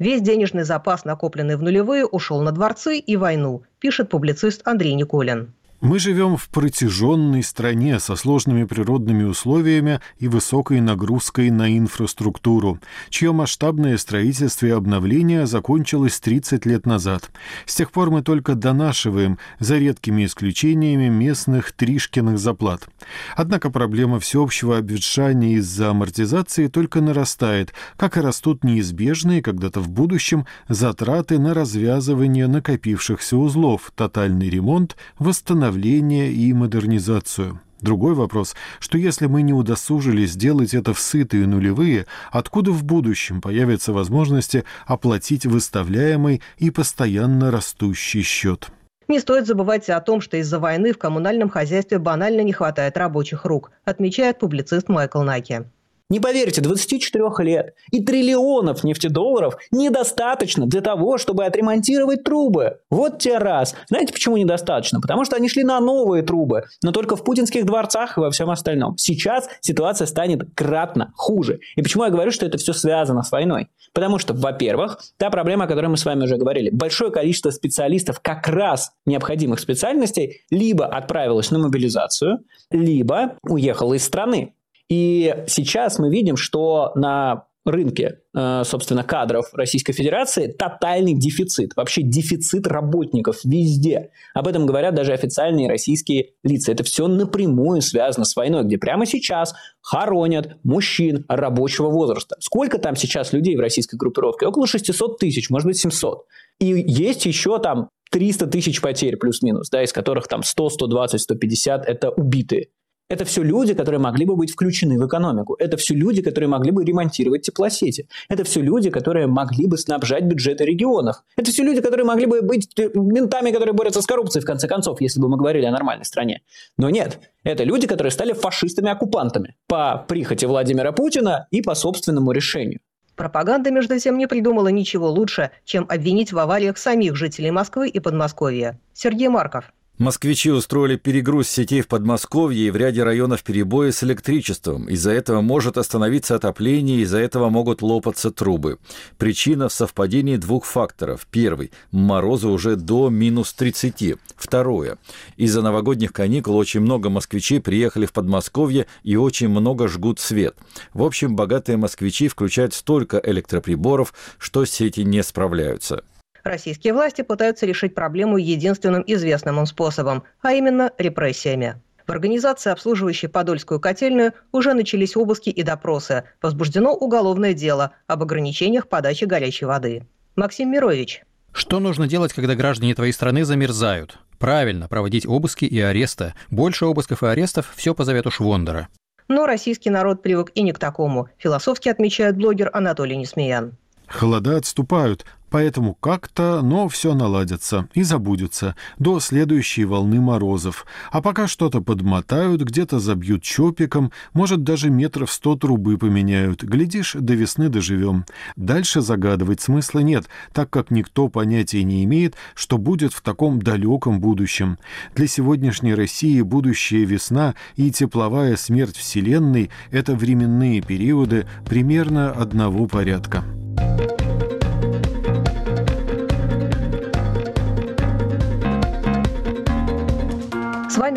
Весь 0.00 0.22
денежный 0.22 0.64
запас, 0.64 1.04
накопленный 1.04 1.56
в 1.56 1.62
нулевые, 1.62 2.06
ушел 2.06 2.40
на 2.40 2.52
дворцы 2.52 2.98
и 2.98 3.16
войну, 3.18 3.64
пишет 3.80 4.08
публицист 4.08 4.62
Андрей 4.64 4.94
Николин. 4.94 5.52
Мы 5.80 5.98
живем 5.98 6.36
в 6.36 6.50
протяженной 6.50 7.42
стране 7.42 8.00
со 8.00 8.14
сложными 8.14 8.64
природными 8.64 9.22
условиями 9.22 10.00
и 10.18 10.28
высокой 10.28 10.82
нагрузкой 10.82 11.48
на 11.48 11.74
инфраструктуру, 11.78 12.78
чье 13.08 13.32
масштабное 13.32 13.96
строительство 13.96 14.66
и 14.66 14.70
обновление 14.70 15.46
закончилось 15.46 16.20
30 16.20 16.66
лет 16.66 16.84
назад. 16.84 17.30
С 17.64 17.76
тех 17.76 17.92
пор 17.92 18.10
мы 18.10 18.20
только 18.20 18.54
донашиваем, 18.54 19.38
за 19.58 19.78
редкими 19.78 20.26
исключениями, 20.26 21.08
местных 21.08 21.72
Тришкиных 21.72 22.38
заплат. 22.38 22.86
Однако 23.34 23.70
проблема 23.70 24.20
всеобщего 24.20 24.76
обветшания 24.76 25.56
из-за 25.56 25.90
амортизации 25.90 26.66
только 26.66 27.00
нарастает, 27.00 27.72
как 27.96 28.18
и 28.18 28.20
растут 28.20 28.64
неизбежные 28.64 29.40
когда-то 29.40 29.80
в 29.80 29.88
будущем 29.88 30.44
затраты 30.68 31.38
на 31.38 31.54
развязывание 31.54 32.48
накопившихся 32.48 33.38
узлов, 33.38 33.92
тотальный 33.96 34.50
ремонт, 34.50 34.98
восстановление 35.18 35.69
обновление 35.70 36.32
и 36.32 36.52
модернизацию. 36.52 37.60
Другой 37.80 38.14
вопрос, 38.14 38.54
что 38.80 38.98
если 38.98 39.26
мы 39.26 39.42
не 39.42 39.54
удосужились 39.54 40.32
сделать 40.32 40.74
это 40.74 40.92
в 40.92 40.98
сытые 41.00 41.46
нулевые, 41.46 42.06
откуда 42.30 42.72
в 42.72 42.84
будущем 42.84 43.40
появятся 43.40 43.92
возможности 43.92 44.64
оплатить 44.86 45.46
выставляемый 45.46 46.42
и 46.58 46.70
постоянно 46.70 47.50
растущий 47.50 48.22
счет? 48.22 48.68
Не 49.08 49.20
стоит 49.20 49.46
забывать 49.46 49.88
о 49.88 50.00
том, 50.00 50.20
что 50.20 50.36
из-за 50.36 50.58
войны 50.58 50.92
в 50.92 50.98
коммунальном 50.98 51.48
хозяйстве 51.48 51.98
банально 51.98 52.42
не 52.42 52.52
хватает 52.52 52.96
рабочих 52.96 53.44
рук, 53.44 53.70
отмечает 53.84 54.38
публицист 54.40 54.88
Майкл 54.88 55.22
Наки. 55.22 55.62
Не 56.10 56.18
поверите, 56.18 56.60
24 56.60 57.24
лет 57.38 57.74
и 57.92 58.04
триллионов 58.04 58.82
нефтедолларов 58.82 59.56
недостаточно 59.70 60.66
для 60.66 60.80
того, 60.80 61.18
чтобы 61.18 61.44
отремонтировать 61.44 62.24
трубы. 62.24 62.78
Вот 62.90 63.20
те 63.20 63.38
раз. 63.38 63.76
Знаете, 63.88 64.12
почему 64.12 64.36
недостаточно? 64.36 65.00
Потому 65.00 65.24
что 65.24 65.36
они 65.36 65.48
шли 65.48 65.62
на 65.62 65.78
новые 65.78 66.24
трубы, 66.24 66.64
но 66.82 66.90
только 66.90 67.14
в 67.14 67.22
путинских 67.22 67.64
дворцах 67.64 68.18
и 68.18 68.20
во 68.20 68.30
всем 68.32 68.50
остальном. 68.50 68.98
Сейчас 68.98 69.48
ситуация 69.60 70.06
станет 70.06 70.42
кратно 70.54 71.12
хуже. 71.16 71.60
И 71.76 71.82
почему 71.82 72.04
я 72.04 72.10
говорю, 72.10 72.32
что 72.32 72.44
это 72.44 72.58
все 72.58 72.72
связано 72.72 73.22
с 73.22 73.30
войной? 73.30 73.68
Потому 73.92 74.18
что, 74.18 74.34
во-первых, 74.34 74.98
та 75.16 75.30
проблема, 75.30 75.64
о 75.64 75.68
которой 75.68 75.86
мы 75.86 75.96
с 75.96 76.04
вами 76.04 76.24
уже 76.24 76.36
говорили, 76.36 76.70
большое 76.70 77.12
количество 77.12 77.50
специалистов 77.50 78.20
как 78.20 78.48
раз 78.48 78.92
необходимых 79.06 79.60
специальностей 79.60 80.42
либо 80.50 80.86
отправилось 80.86 81.52
на 81.52 81.60
мобилизацию, 81.60 82.40
либо 82.70 83.36
уехало 83.42 83.94
из 83.94 84.04
страны. 84.04 84.54
И 84.90 85.44
сейчас 85.46 85.98
мы 85.98 86.10
видим, 86.10 86.36
что 86.36 86.92
на 86.96 87.44
рынке, 87.64 88.20
э, 88.34 88.62
собственно, 88.64 89.04
кадров 89.04 89.46
Российской 89.52 89.92
Федерации 89.92 90.48
тотальный 90.48 91.14
дефицит, 91.14 91.76
вообще 91.76 92.02
дефицит 92.02 92.66
работников 92.66 93.44
везде. 93.44 94.10
Об 94.34 94.48
этом 94.48 94.66
говорят 94.66 94.94
даже 94.94 95.12
официальные 95.12 95.68
российские 95.68 96.30
лица. 96.42 96.72
Это 96.72 96.84
все 96.84 97.06
напрямую 97.06 97.82
связано 97.82 98.24
с 98.24 98.34
войной, 98.34 98.64
где 98.64 98.78
прямо 98.78 99.06
сейчас 99.06 99.54
хоронят 99.80 100.56
мужчин 100.64 101.24
рабочего 101.28 101.90
возраста. 101.90 102.36
Сколько 102.40 102.78
там 102.78 102.96
сейчас 102.96 103.32
людей 103.32 103.56
в 103.56 103.60
российской 103.60 103.96
группировке? 103.96 104.46
Около 104.46 104.66
600 104.66 105.18
тысяч, 105.18 105.50
может 105.50 105.66
быть, 105.66 105.78
700. 105.78 106.24
И 106.58 106.66
есть 106.66 107.26
еще 107.26 107.58
там 107.58 107.90
300 108.10 108.46
тысяч 108.48 108.80
потерь 108.80 109.16
плюс-минус, 109.16 109.68
да, 109.70 109.84
из 109.84 109.92
которых 109.92 110.26
там 110.28 110.42
100, 110.42 110.70
120, 110.70 111.20
150– 111.20 111.84
это 111.86 112.10
убитые. 112.10 112.68
Это 113.10 113.24
все 113.24 113.42
люди, 113.42 113.74
которые 113.74 114.00
могли 114.00 114.24
бы 114.24 114.36
быть 114.36 114.52
включены 114.52 114.96
в 114.96 115.04
экономику. 115.04 115.56
Это 115.58 115.76
все 115.76 115.94
люди, 115.94 116.22
которые 116.22 116.48
могли 116.48 116.70
бы 116.70 116.84
ремонтировать 116.84 117.42
теплосети. 117.42 118.08
Это 118.28 118.44
все 118.44 118.60
люди, 118.60 118.88
которые 118.88 119.26
могли 119.26 119.66
бы 119.66 119.78
снабжать 119.78 120.22
бюджеты 120.22 120.64
регионов. 120.64 121.16
Это 121.36 121.50
все 121.50 121.64
люди, 121.64 121.80
которые 121.80 122.06
могли 122.06 122.26
бы 122.26 122.40
быть 122.40 122.70
ментами, 122.94 123.50
которые 123.50 123.72
борются 123.72 124.00
с 124.00 124.06
коррупцией, 124.06 124.44
в 124.44 124.46
конце 124.46 124.68
концов, 124.68 125.00
если 125.00 125.20
бы 125.20 125.28
мы 125.28 125.36
говорили 125.38 125.66
о 125.66 125.72
нормальной 125.72 126.04
стране. 126.04 126.42
Но 126.78 126.88
нет. 126.88 127.18
Это 127.42 127.64
люди, 127.64 127.88
которые 127.88 128.12
стали 128.12 128.32
фашистами-оккупантами 128.32 129.56
по 129.66 130.04
прихоти 130.06 130.44
Владимира 130.44 130.92
Путина 130.92 131.48
и 131.50 131.62
по 131.62 131.74
собственному 131.74 132.30
решению. 132.30 132.78
Пропаганда, 133.16 133.72
между 133.72 133.98
тем, 133.98 134.18
не 134.18 134.28
придумала 134.28 134.68
ничего 134.68 135.10
лучше, 135.10 135.50
чем 135.64 135.84
обвинить 135.88 136.32
в 136.32 136.38
авариях 136.38 136.78
самих 136.78 137.16
жителей 137.16 137.50
Москвы 137.50 137.88
и 137.88 137.98
Подмосковья. 137.98 138.78
Сергей 138.92 139.28
Марков. 139.28 139.72
Москвичи 140.00 140.50
устроили 140.50 140.96
перегруз 140.96 141.46
сетей 141.46 141.82
в 141.82 141.86
Подмосковье 141.86 142.68
и 142.68 142.70
в 142.70 142.76
ряде 142.76 143.02
районов 143.02 143.42
перебои 143.42 143.90
с 143.90 144.02
электричеством. 144.02 144.88
Из-за 144.88 145.10
этого 145.10 145.42
может 145.42 145.76
остановиться 145.76 146.36
отопление, 146.36 147.00
из-за 147.00 147.18
этого 147.18 147.50
могут 147.50 147.82
лопаться 147.82 148.30
трубы. 148.30 148.78
Причина 149.18 149.68
в 149.68 149.74
совпадении 149.74 150.36
двух 150.36 150.64
факторов. 150.64 151.26
Первый– 151.30 151.70
морозы 151.90 152.48
уже 152.48 152.76
до 152.76 153.10
минус 153.10 153.52
30. 153.52 154.16
Второе– 154.36 154.96
из-за 155.36 155.60
новогодних 155.60 156.14
каникул 156.14 156.56
очень 156.56 156.80
много 156.80 157.10
москвичей 157.10 157.60
приехали 157.60 158.06
в 158.06 158.14
Подмосковье 158.14 158.86
и 159.02 159.16
очень 159.16 159.50
много 159.50 159.86
жгут 159.86 160.18
свет. 160.18 160.56
В 160.94 161.02
общем, 161.02 161.36
богатые 161.36 161.76
москвичи 161.76 162.28
включают 162.28 162.72
столько 162.72 163.20
электроприборов, 163.22 164.14
что 164.38 164.64
сети 164.64 165.00
не 165.00 165.22
справляются. 165.22 166.04
Российские 166.44 166.92
власти 166.94 167.22
пытаются 167.22 167.66
решить 167.66 167.94
проблему 167.94 168.36
единственным 168.36 169.04
известным 169.06 169.58
им 169.58 169.66
способом, 169.66 170.24
а 170.42 170.52
именно 170.52 170.90
репрессиями. 170.98 171.80
В 172.06 172.12
организации, 172.12 172.70
обслуживающей 172.70 173.28
Подольскую 173.28 173.78
котельную, 173.78 174.32
уже 174.50 174.74
начались 174.74 175.16
обыски 175.16 175.50
и 175.50 175.62
допросы. 175.62 176.24
Возбуждено 176.42 176.92
уголовное 176.92 177.54
дело 177.54 177.92
об 178.06 178.22
ограничениях 178.22 178.88
подачи 178.88 179.24
горячей 179.24 179.66
воды. 179.66 180.06
Максим 180.34 180.72
Мирович. 180.72 181.22
Что 181.52 181.78
нужно 181.80 182.08
делать, 182.08 182.32
когда 182.32 182.54
граждане 182.54 182.94
твоей 182.94 183.12
страны 183.12 183.44
замерзают? 183.44 184.18
Правильно, 184.38 184.88
проводить 184.88 185.26
обыски 185.26 185.66
и 185.66 185.80
аресты. 185.80 186.34
Больше 186.50 186.86
обысков 186.86 187.22
и 187.22 187.26
арестов– 187.26 187.72
все 187.76 187.94
по 187.94 188.04
завету 188.04 188.30
Швондера. 188.30 188.88
Но 189.28 189.46
российский 189.46 189.90
народ 189.90 190.22
привык 190.22 190.50
и 190.54 190.62
не 190.62 190.72
к 190.72 190.78
такому, 190.78 191.28
философски 191.38 191.88
отмечает 191.88 192.36
блогер 192.36 192.70
Анатолий 192.72 193.16
Несмеян. 193.16 193.76
Холода 194.08 194.56
отступают, 194.56 195.24
Поэтому 195.50 195.94
как-то, 195.94 196.62
но 196.62 196.88
все 196.88 197.14
наладится 197.14 197.88
и 197.94 198.02
забудется 198.02 198.76
до 198.98 199.20
следующей 199.20 199.84
волны 199.84 200.20
морозов. 200.20 200.86
А 201.10 201.20
пока 201.20 201.48
что-то 201.48 201.80
подмотают, 201.80 202.62
где-то 202.62 203.00
забьют 203.00 203.42
чопиком, 203.42 204.12
может, 204.32 204.62
даже 204.62 204.90
метров 204.90 205.32
сто 205.32 205.56
трубы 205.56 205.98
поменяют. 205.98 206.62
Глядишь, 206.62 207.14
до 207.18 207.34
весны 207.34 207.68
доживем. 207.68 208.24
Дальше 208.56 209.00
загадывать 209.00 209.60
смысла 209.60 210.00
нет, 210.00 210.26
так 210.52 210.70
как 210.70 210.90
никто 210.90 211.28
понятия 211.28 211.82
не 211.82 212.04
имеет, 212.04 212.36
что 212.54 212.78
будет 212.78 213.12
в 213.12 213.20
таком 213.20 213.60
далеком 213.60 214.20
будущем. 214.20 214.78
Для 215.14 215.26
сегодняшней 215.26 215.94
России 215.94 216.40
будущая 216.42 217.04
весна 217.04 217.54
и 217.76 217.90
тепловая 217.90 218.56
смерть 218.56 218.96
Вселенной— 218.96 219.70
это 219.90 220.14
временные 220.14 220.80
периоды 220.80 221.46
примерно 221.66 222.30
одного 222.30 222.86
порядка. 222.86 223.44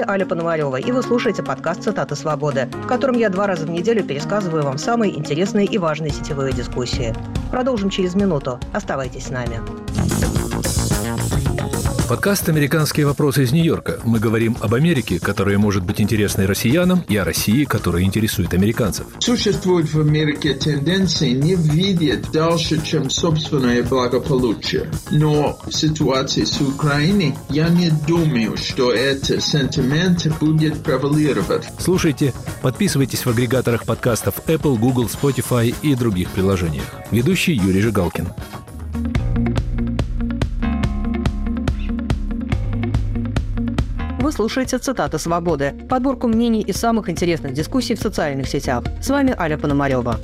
Вами 0.03 0.10
Аля 0.10 0.25
Пономарева, 0.25 0.77
и 0.77 0.91
вы 0.91 1.01
слушаете 1.01 1.43
подкаст 1.43 1.83
«Цитаты 1.83 2.15
свободы», 2.15 2.69
в 2.83 2.88
котором 2.88 3.17
я 3.17 3.29
два 3.29 3.48
раза 3.48 3.65
в 3.65 3.69
неделю 3.69 4.03
пересказываю 4.03 4.63
вам 4.63 4.77
самые 4.77 5.17
интересные 5.17 5.65
и 5.65 5.77
важные 5.77 6.12
сетевые 6.12 6.53
дискуссии. 6.53 7.13
Продолжим 7.51 7.89
через 7.89 8.15
минуту. 8.15 8.60
Оставайтесь 8.74 9.27
с 9.27 9.29
нами. 9.29 9.60
Подкаст 12.13 12.48
«Американские 12.48 13.08
вопросы 13.08 13.41
из 13.41 13.51
Нью-Йорка». 13.53 14.00
Мы 14.03 14.20
говорим 14.20 14.55
об 14.62 14.75
Америке, 14.75 15.20
которая 15.20 15.58
может 15.58 15.84
быть 15.84 16.00
интересной 16.00 16.46
россиянам, 16.46 17.03
и 17.10 17.17
о 17.17 17.24
России, 17.24 17.63
которая 17.63 18.03
интересует 18.03 18.53
американцев. 18.53 19.08
Существует 19.17 19.91
в 19.91 20.00
Америке 20.00 20.53
тенденции 20.53 21.32
не 21.32 21.55
видеть 21.55 22.32
дальше, 22.32 22.79
чем 22.86 23.10
собственное 23.10 23.82
благополучие. 23.82 24.91
Но 25.10 25.60
в 25.65 25.72
ситуации 25.72 26.43
с 26.43 26.62
Украиной 26.62 27.34
я 27.50 27.70
не 27.70 27.89
думаю, 27.89 28.58
что 28.58 28.93
этот 28.93 29.43
сентимент 29.43 30.27
будет 30.39 30.84
превалировать. 30.84 31.63
Слушайте, 31.79 32.32
подписывайтесь 32.62 33.25
в 33.25 33.29
агрегаторах 33.32 33.86
подкастов 33.86 34.36
Apple, 34.46 34.77
Google, 34.77 35.08
Spotify 35.08 35.74
и 35.82 35.96
других 35.96 36.29
приложениях. 36.29 36.86
Ведущий 37.10 37.55
Юрий 37.55 37.82
Жигалкин. 37.82 38.27
Слушаете 44.33 44.79
«Цитаты 44.79 45.19
свободы»– 45.19 45.73
подборку 45.89 46.27
мнений 46.27 46.61
и 46.61 46.73
самых 46.73 47.07
интересных 47.07 47.53
дискуссий 47.53 47.95
в 47.95 47.99
социальных 47.99 48.49
сетях. 48.49 48.83
С 49.01 49.09
вами 49.09 49.33
Аля 49.37 49.57
Пономарева. 49.57 50.19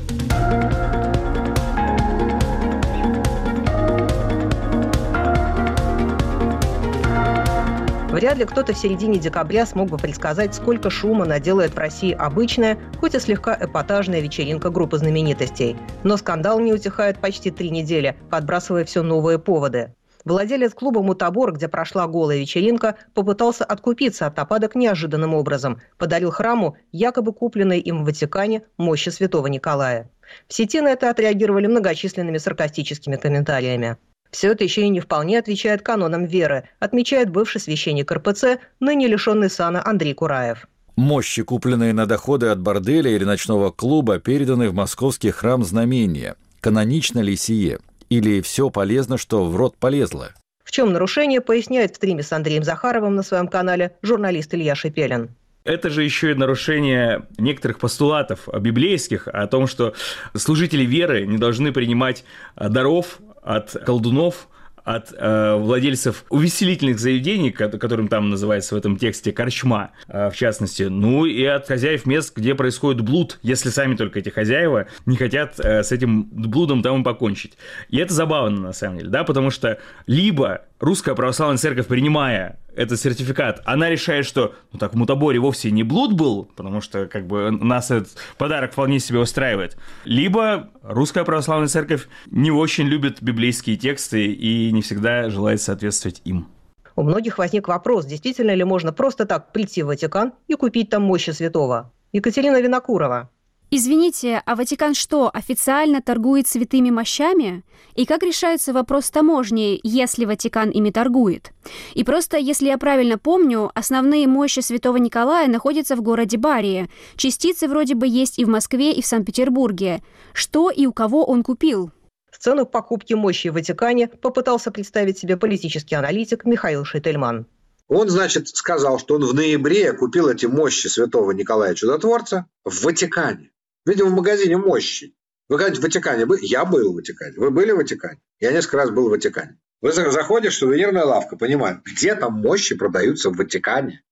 Вряд 8.12 8.38
ли 8.38 8.44
кто-то 8.44 8.74
в 8.74 8.78
середине 8.78 9.20
декабря 9.20 9.66
смог 9.66 9.90
бы 9.90 9.98
предсказать, 9.98 10.54
сколько 10.54 10.90
шума 10.90 11.26
наделает 11.26 11.76
в 11.76 11.78
России 11.78 12.12
обычная, 12.12 12.78
хоть 13.00 13.16
и 13.16 13.20
слегка 13.20 13.58
эпатажная 13.58 14.20
вечеринка 14.20 14.72
группы 14.72 14.98
знаменитостей. 14.98 15.78
Но 16.04 16.18
скандал 16.18 16.60
не 16.60 16.74
утихает 16.74 17.20
почти 17.20 17.52
три 17.52 17.70
недели, 17.70 18.18
подбрасывая 18.30 18.84
все 18.84 19.04
новые 19.04 19.40
поводы. 19.40 19.94
Владелец 20.26 20.74
клуба 20.74 21.02
«Мутабор», 21.02 21.54
где 21.54 21.68
прошла 21.68 22.08
голая 22.08 22.40
вечеринка, 22.40 22.96
попытался 23.14 23.64
откупиться 23.64 24.26
от 24.28 24.36
нападок 24.36 24.76
неожиданным 24.76 25.34
образом. 25.34 25.82
Подарил 25.98 26.32
храму 26.32 26.78
якобы 26.92 27.34
купленные 27.34 27.80
им 27.80 28.04
в 28.04 28.06
Ватикане 28.06 28.64
мощи 28.78 29.10
святого 29.10 29.48
Николая. 29.48 30.10
В 30.48 30.54
сети 30.54 30.82
на 30.82 30.90
это 30.90 31.10
отреагировали 31.10 31.68
многочисленными 31.68 32.38
саркастическими 32.38 33.16
комментариями. 33.16 33.98
Все 34.30 34.52
это 34.52 34.64
еще 34.64 34.82
и 34.82 34.90
не 34.90 35.00
вполне 35.00 35.40
отвечает 35.40 35.82
канонам 35.82 36.26
веры, 36.26 36.70
отмечает 36.80 37.32
бывший 37.32 37.62
священник 37.62 38.12
РПЦ, 38.12 38.60
ныне 38.80 39.08
лишенный 39.08 39.50
сана 39.50 39.82
Андрей 39.84 40.14
Кураев. 40.14 40.68
Мощи, 40.96 41.44
купленные 41.44 41.94
на 41.94 42.06
доходы 42.06 42.48
от 42.48 42.60
борделя 42.60 43.10
или 43.10 43.24
ночного 43.24 43.72
клуба, 43.72 44.20
переданы 44.20 44.70
в 44.70 44.74
московский 44.74 45.32
храм 45.32 45.64
знамения. 45.64 46.36
Канонично 46.60 47.20
ли 47.20 47.36
сие? 47.38 47.80
Или 48.10 48.42
все 48.42 48.70
полезно, 48.70 49.18
что 49.18 49.46
в 49.46 49.56
рот 49.56 49.78
полезло? 49.78 50.32
В 50.64 50.72
чем 50.72 50.92
нарушение, 50.94 51.42
поясняет 51.42 51.94
в 51.94 51.96
стриме 51.96 52.24
с 52.24 52.32
Андреем 52.32 52.64
Захаровым 52.64 53.16
на 53.16 53.24
своем 53.24 53.48
канале 53.48 53.98
журналист 54.02 54.54
Илья 54.54 54.76
Шепелин. 54.76 55.30
Это 55.64 55.90
же 55.90 56.04
еще 56.04 56.32
и 56.32 56.36
нарушение 56.36 57.28
некоторых 57.38 57.80
постулатов 57.80 58.48
библейских 58.60 59.28
о 59.28 59.46
том, 59.48 59.68
что 59.68 59.94
служители 60.36 60.84
веры 60.84 61.26
не 61.26 61.38
должны 61.38 61.72
принимать 61.72 62.24
даров 62.56 63.20
от 63.44 63.72
колдунов, 63.86 64.48
от 64.90 65.14
э, 65.16 65.54
владельцев 65.54 66.26
увеселительных 66.30 66.98
заведений, 66.98 67.52
которым 67.52 68.08
там 68.08 68.32
называется 68.32 68.74
в 68.74 68.78
этом 68.80 68.98
тексте 68.98 69.32
корчма, 69.32 69.92
э, 70.08 70.32
в 70.32 70.36
частности, 70.36 70.84
ну 70.84 71.26
и 71.26 71.44
от 71.44 71.68
хозяев 71.68 72.08
мест, 72.08 72.36
где 72.36 72.56
происходит 72.56 73.02
блуд, 73.02 73.38
если 73.44 73.70
сами 73.70 73.96
только 73.96 74.18
эти 74.18 74.30
хозяева 74.30 74.88
не 75.06 75.16
хотят 75.16 75.60
э, 75.60 75.84
с 75.84 75.92
этим 75.92 76.24
блудом 76.24 76.82
там 76.82 77.04
покончить. 77.04 77.54
И 77.90 77.98
это 77.98 78.16
забавно, 78.16 78.62
на 78.62 78.74
самом 78.74 78.98
деле, 78.98 79.10
да, 79.10 79.24
потому 79.24 79.52
что 79.52 79.78
либо 80.08 80.64
русская 80.80 81.16
православная 81.16 81.58
церковь, 81.58 81.88
принимая 81.88 82.60
этот 82.76 83.00
сертификат, 83.00 83.62
она 83.66 83.90
решает, 83.90 84.26
что 84.26 84.56
ну 84.72 84.80
так 84.80 84.94
в 84.94 84.98
Мутаборе 84.98 85.40
вовсе 85.40 85.72
не 85.72 85.84
блуд 85.84 86.14
был, 86.14 86.46
потому 86.56 86.82
что 86.82 87.08
как 87.08 87.28
бы 87.28 87.52
нас 87.52 87.92
этот 87.92 88.10
подарок 88.38 88.72
вполне 88.72 89.00
себе 89.00 89.20
устраивает. 89.20 89.78
Либо 90.06 90.70
русская 90.82 91.24
православная 91.24 91.68
церковь 91.68 92.08
не 92.28 92.52
очень 92.52 92.86
любит 92.86 93.22
библейские 93.22 93.76
тексты 93.76 94.28
и 94.32 94.72
не 94.72 94.82
всегда 94.82 95.30
желает 95.30 95.62
соответствовать 95.62 96.22
им. 96.26 96.48
У 96.96 97.04
многих 97.04 97.38
возник 97.38 97.68
вопрос, 97.68 98.06
действительно 98.06 98.54
ли 98.54 98.64
можно 98.64 98.92
просто 98.92 99.26
так 99.26 99.54
прийти 99.54 99.84
в 99.84 99.88
Ватикан 99.88 100.34
и 100.48 100.56
купить 100.56 100.90
там 100.90 101.04
мощи 101.04 101.32
святого. 101.32 101.94
Екатерина 102.12 102.62
Винокурова. 102.62 103.30
Извините, 103.72 104.42
а 104.48 104.56
Ватикан 104.56 104.96
что, 104.96 105.30
официально 105.32 106.02
торгует 106.02 106.48
святыми 106.48 106.90
мощами? 106.90 107.64
И 107.94 108.06
как 108.06 108.24
решается 108.24 108.74
вопрос 108.74 109.12
таможни, 109.12 109.80
если 109.84 110.26
Ватикан 110.26 110.72
ими 110.72 110.90
торгует? 110.90 111.52
И 111.94 112.04
просто, 112.04 112.38
если 112.38 112.66
я 112.66 112.80
правильно 112.80 113.20
помню, 113.20 113.70
основные 113.76 114.28
мощи 114.28 114.62
святого 114.62 114.98
Николая 114.98 115.48
находятся 115.48 115.96
в 115.96 116.02
городе 116.02 116.38
Барии. 116.38 116.90
Частицы 117.16 117.68
вроде 117.68 117.94
бы 117.94 118.08
есть 118.08 118.40
и 118.40 118.46
в 118.46 118.50
Москве, 118.50 118.92
и 118.92 119.04
в 119.04 119.06
Санкт-Петербурге. 119.06 120.02
Что 120.34 120.72
и 120.72 120.88
у 120.88 120.92
кого 120.92 121.24
он 121.24 121.44
купил? 121.44 121.92
Сцену 122.32 122.66
покупки 122.66 123.14
мощи 123.14 123.50
в 123.50 123.54
Ватикане 123.54 124.08
попытался 124.08 124.72
представить 124.72 125.20
себе 125.20 125.38
политический 125.38 125.94
аналитик 125.94 126.44
Михаил 126.46 126.86
Шейтельман. 126.86 127.46
Он, 127.88 128.10
значит, 128.10 128.48
сказал, 128.48 128.98
что 128.98 129.16
он 129.16 129.26
в 129.26 129.34
ноябре 129.36 129.94
купил 129.94 130.28
эти 130.28 130.48
мощи 130.48 130.88
святого 130.88 131.32
Николая 131.32 131.76
Чудотворца 131.76 132.48
в 132.64 132.84
Ватикане. 132.84 133.52
Видимо, 133.90 134.10
в 134.10 134.14
магазине 134.14 134.56
мощи. 134.56 135.16
Вы 135.48 135.58
говорите, 135.58 135.82
в 135.82 135.84
Ватикане 135.84 136.28
были? 136.28 136.46
Я 136.46 136.64
был 136.64 136.94
в 136.94 136.96
Ватикане. 136.98 137.34
Вы 137.38 137.50
были 137.50 137.72
в 137.72 137.78
Ватикане? 137.78 138.20
Я 138.40 138.52
несколько 138.52 138.78
раз 138.78 138.92
был 138.92 139.08
в 139.08 139.10
Ватикане. 139.10 139.58
Вы 139.82 139.94
заходишь, 139.94 140.60
сувенирная 140.60 141.06
лавка, 141.06 141.36
понимаю, 141.38 141.82
где 141.84 142.14
там 142.14 142.34
мощи 142.34 142.76
продаются 142.76 143.32
в 143.32 143.36
Ватикане? 143.36 144.04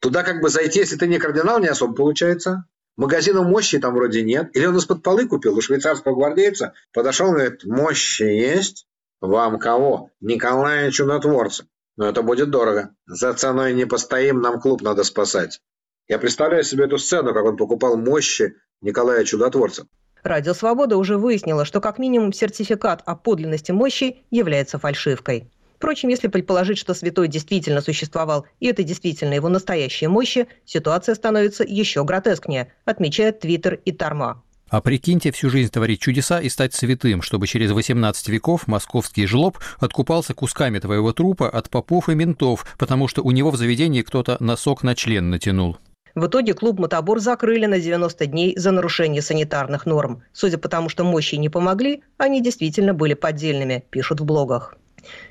Туда 0.00 0.22
как 0.22 0.40
бы 0.40 0.48
зайти, 0.48 0.78
если 0.78 0.96
ты 0.96 1.06
не 1.06 1.18
кардинал, 1.18 1.58
не 1.58 1.66
особо 1.66 1.94
получается. 1.94 2.64
Магазина 2.96 3.42
мощи 3.42 3.78
там 3.78 3.94
вроде 3.94 4.22
нет. 4.22 4.48
Или 4.56 4.64
он 4.64 4.78
из-под 4.78 5.02
полы 5.02 5.28
купил 5.28 5.58
у 5.58 5.60
швейцарского 5.60 6.14
гвардейца. 6.14 6.72
Подошел 6.94 7.28
и 7.28 7.32
говорит, 7.32 7.64
мощи 7.66 8.22
есть? 8.22 8.86
Вам 9.20 9.58
кого? 9.58 10.10
Николая 10.20 10.90
Чудотворца. 10.90 11.66
Но 11.98 12.08
это 12.08 12.22
будет 12.22 12.48
дорого. 12.48 12.94
За 13.04 13.34
ценой 13.34 13.74
не 13.74 13.84
постоим, 13.84 14.40
нам 14.40 14.58
клуб 14.58 14.80
надо 14.80 15.04
спасать. 15.04 15.60
Я 16.06 16.18
представляю 16.18 16.64
себе 16.64 16.86
эту 16.86 16.96
сцену, 16.96 17.34
как 17.34 17.44
он 17.44 17.58
покупал 17.58 17.98
мощи 17.98 18.54
Николая 18.80 19.24
Чудотворца. 19.24 19.86
Радио 20.22 20.54
«Свобода» 20.54 20.96
уже 20.96 21.16
выяснило, 21.16 21.64
что 21.64 21.80
как 21.80 21.98
минимум 21.98 22.32
сертификат 22.32 23.02
о 23.06 23.16
подлинности 23.16 23.72
мощи 23.72 24.18
является 24.30 24.78
фальшивкой. 24.78 25.50
Впрочем, 25.76 26.08
если 26.08 26.26
предположить, 26.26 26.78
что 26.78 26.92
святой 26.92 27.28
действительно 27.28 27.80
существовал, 27.80 28.46
и 28.58 28.66
это 28.66 28.82
действительно 28.82 29.34
его 29.34 29.48
настоящие 29.48 30.08
мощи, 30.08 30.48
ситуация 30.64 31.14
становится 31.14 31.64
еще 31.64 32.04
гротескнее, 32.04 32.72
отмечает 32.84 33.40
Твиттер 33.40 33.74
и 33.84 33.92
Тарма. 33.92 34.42
А 34.70 34.80
прикиньте, 34.80 35.32
всю 35.32 35.48
жизнь 35.50 35.72
творить 35.72 36.00
чудеса 36.00 36.40
и 36.40 36.48
стать 36.48 36.74
святым, 36.74 37.22
чтобы 37.22 37.46
через 37.46 37.70
18 37.70 38.28
веков 38.28 38.66
московский 38.66 39.26
жлоб 39.26 39.58
откупался 39.78 40.34
кусками 40.34 40.78
твоего 40.78 41.12
трупа 41.12 41.48
от 41.48 41.70
попов 41.70 42.08
и 42.08 42.14
ментов, 42.14 42.66
потому 42.76 43.08
что 43.08 43.22
у 43.22 43.30
него 43.30 43.50
в 43.50 43.56
заведении 43.56 44.02
кто-то 44.02 44.36
носок 44.40 44.82
на 44.82 44.94
член 44.94 45.30
натянул. 45.30 45.78
В 46.18 46.26
итоге 46.26 46.52
клуб 46.52 46.80
«Мотобор» 46.80 47.20
закрыли 47.20 47.66
на 47.66 47.78
90 47.78 48.26
дней 48.26 48.58
за 48.58 48.72
нарушение 48.72 49.22
санитарных 49.22 49.86
норм. 49.86 50.24
Судя 50.32 50.58
по 50.58 50.68
тому, 50.68 50.88
что 50.88 51.04
мощи 51.04 51.36
не 51.36 51.48
помогли, 51.48 52.02
они 52.16 52.42
действительно 52.42 52.92
были 52.92 53.14
поддельными, 53.14 53.84
пишут 53.90 54.18
в 54.18 54.24
блогах. 54.24 54.74